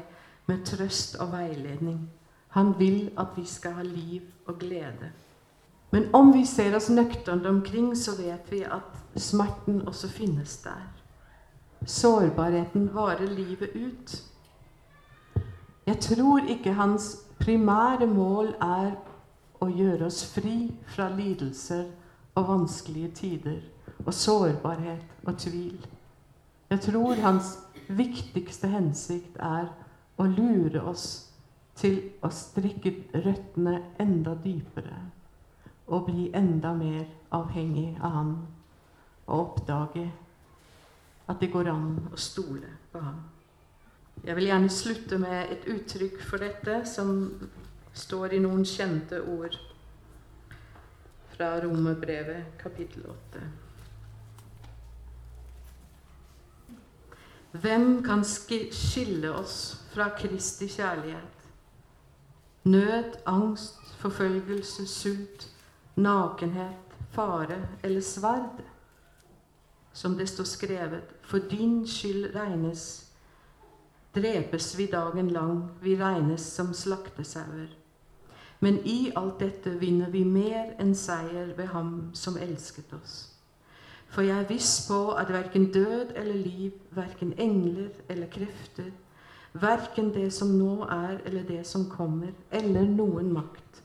med 0.50 0.66
trøst 0.68 1.16
og 1.24 1.32
veiledning. 1.32 2.02
Han 2.56 2.74
vil 2.80 3.10
at 3.20 3.36
vi 3.38 3.46
skal 3.46 3.78
ha 3.78 3.84
liv 3.84 4.22
og 4.48 4.60
glede. 4.60 5.12
Men 5.92 6.10
om 6.14 6.34
vi 6.34 6.46
ser 6.46 6.76
oss 6.76 6.90
nøkternt 6.90 7.46
omkring, 7.46 7.96
så 7.98 8.16
vet 8.18 8.52
vi 8.52 8.64
at 8.64 9.20
smerten 9.20 9.82
også 9.88 10.10
finnes 10.10 10.58
der. 10.64 10.86
Sårbarheten 11.86 12.90
varer 12.94 13.30
livet 13.32 13.70
ut. 13.76 14.24
Jeg 15.88 16.00
tror 16.00 16.40
ikke 16.50 16.74
hans 16.74 17.16
primære 17.40 18.08
mål 18.08 18.54
er 18.62 18.92
å 19.64 19.70
gjøre 19.72 20.06
oss 20.06 20.22
fri 20.34 20.72
fra 20.88 21.08
lidelser 21.16 21.88
og 22.36 22.48
vanskelige 22.48 23.12
tider 23.12 23.62
og 24.06 24.14
sårbarhet 24.14 25.02
og 25.26 25.38
tvil. 25.38 25.88
Jeg 26.70 26.82
tror 26.82 27.14
hans 27.24 27.58
viktigste 27.88 28.70
hensikt 28.70 29.38
er 29.40 29.72
å 30.20 30.28
lure 30.30 30.84
oss 30.92 31.08
til 31.80 32.00
å 32.22 32.30
strikke 32.34 32.94
røttene 33.16 33.80
enda 34.00 34.36
dypere 34.44 35.00
og 35.90 36.10
bli 36.10 36.28
enda 36.36 36.74
mer 36.78 37.06
avhengig 37.34 37.96
av 38.02 38.12
Han 38.14 38.34
og 39.30 39.40
oppdage 39.40 40.06
at 41.30 41.42
det 41.42 41.52
går 41.54 41.70
an 41.72 41.90
å 42.14 42.18
stole 42.18 42.70
på 42.92 43.02
ham. 43.02 43.20
Jeg 44.26 44.36
vil 44.36 44.50
gjerne 44.50 44.70
slutte 44.74 45.18
med 45.22 45.52
et 45.54 45.68
uttrykk 45.72 46.22
for 46.26 46.42
dette 46.44 46.82
som 46.90 47.12
står 47.94 48.36
i 48.36 48.42
noen 48.44 48.66
kjente 48.68 49.22
ord 49.22 49.56
fra 51.40 51.60
Romerbrevet 51.64 52.44
kapittel 52.60 53.06
8. 53.06 53.42
Hvem 57.52 58.04
kan 58.04 58.26
skille 58.28 59.32
oss 59.32 59.78
fra 59.94 60.10
Kristi 60.20 60.68
kjærlighet? 60.68 61.48
Nød, 62.64 63.16
angst, 63.26 63.80
forfølgelse, 64.02 64.88
sult, 64.88 65.48
nakenhet, 65.96 67.00
fare 67.16 67.62
eller 67.84 68.02
sverd. 68.02 68.60
Som 69.94 70.18
det 70.20 70.28
står 70.30 70.44
skrevet, 70.44 71.16
for 71.22 71.38
din 71.40 71.88
skyld 71.88 72.36
regnes 72.36 73.06
drepes 74.16 74.74
vi 74.78 74.92
dagen 74.92 75.32
lang, 75.32 75.70
vi 75.82 75.96
regnes 75.96 76.42
som 76.42 76.74
slaktesauer. 76.74 77.79
Men 78.60 78.80
i 78.86 79.12
alt 79.16 79.40
dette 79.40 79.78
vinner 79.80 80.10
vi 80.12 80.24
mer 80.28 80.74
enn 80.80 80.96
seier 80.96 81.54
ved 81.58 81.72
Ham 81.72 82.10
som 82.14 82.38
elsket 82.38 82.94
oss. 82.94 83.20
For 84.10 84.26
jeg 84.26 84.42
er 84.42 84.50
viss 84.50 84.88
på 84.88 85.12
at 85.12 85.30
verken 85.32 85.72
død 85.72 86.16
eller 86.16 86.36
liv, 86.36 86.72
verken 86.92 87.34
engler 87.40 87.90
eller 88.10 88.28
krefter, 88.28 88.90
verken 89.54 90.14
det 90.14 90.34
som 90.34 90.58
nå 90.58 90.84
er 90.84 91.22
eller 91.26 91.44
det 91.44 91.62
som 91.68 91.86
kommer, 91.90 92.34
eller 92.52 92.90
noen 92.90 93.32
makt, 93.34 93.84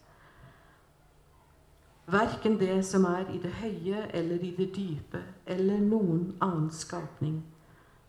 verken 2.06 2.58
det 2.60 2.82
som 2.86 3.04
er 3.04 3.30
i 3.32 3.38
det 3.40 3.52
høye 3.60 4.08
eller 4.12 4.42
i 4.42 4.54
det 4.56 4.70
dype, 4.76 5.22
eller 5.46 5.80
noen 5.80 6.34
annen 6.40 6.70
skapning, 6.72 7.44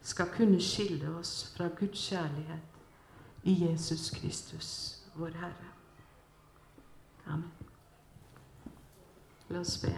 skal 0.01 0.31
kunne 0.35 0.61
skille 0.61 1.17
oss 1.19 1.53
fra 1.57 1.69
Guds 1.79 2.09
kjærlighet 2.09 3.43
i 3.43 3.55
Jesus 3.67 4.09
Kristus, 4.09 4.69
vår 5.15 5.35
Herre. 5.39 5.74
Amen. 7.27 7.51
La 9.49 9.59
oss 9.59 9.77
be. 9.81 9.93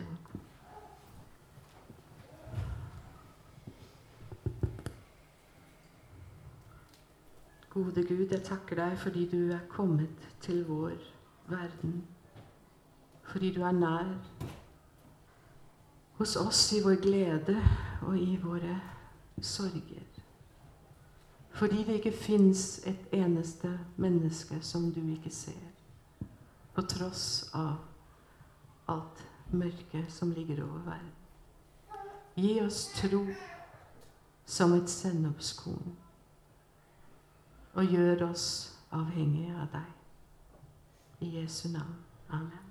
Gode 7.69 8.03
Gud, 8.07 8.27
jeg 8.31 8.43
takker 8.43 8.79
deg 8.79 8.97
fordi 8.97 9.27
du 9.29 9.51
er 9.53 9.65
kommet 9.69 10.29
til 10.41 10.63
vår 10.65 10.95
verden. 11.47 11.99
Fordi 13.23 13.51
du 13.53 13.61
er 13.61 13.71
nær 13.71 14.15
hos 16.17 16.35
oss 16.35 16.71
i 16.73 16.81
vår 16.81 16.97
glede 17.01 17.57
og 18.01 18.17
i 18.17 18.39
våre 18.41 18.79
sorger. 19.41 20.05
Fordi 21.57 21.83
det 21.83 21.99
ikke 21.99 22.17
fins 22.17 22.81
et 22.85 23.13
eneste 23.13 23.79
menneske 23.97 24.57
som 24.61 24.91
du 24.93 25.01
ikke 25.11 25.29
ser, 25.29 25.66
på 26.77 26.81
tross 26.85 27.49
av 27.57 27.77
alt 28.85 29.23
mørket 29.49 30.11
som 30.13 30.29
ligger 30.31 30.61
over 30.61 30.83
verden. 30.85 31.15
Gi 32.37 32.51
oss 32.61 32.83
tro 32.93 33.23
som 34.45 34.75
et 34.77 34.93
sennepskorn, 34.93 35.95
og 37.73 37.97
gjør 37.97 38.27
oss 38.29 38.45
avhengige 38.93 39.57
av 39.57 39.73
deg. 39.73 39.89
I 41.25 41.33
Jesu 41.39 41.71
navn. 41.73 41.97
Amen. 42.29 42.66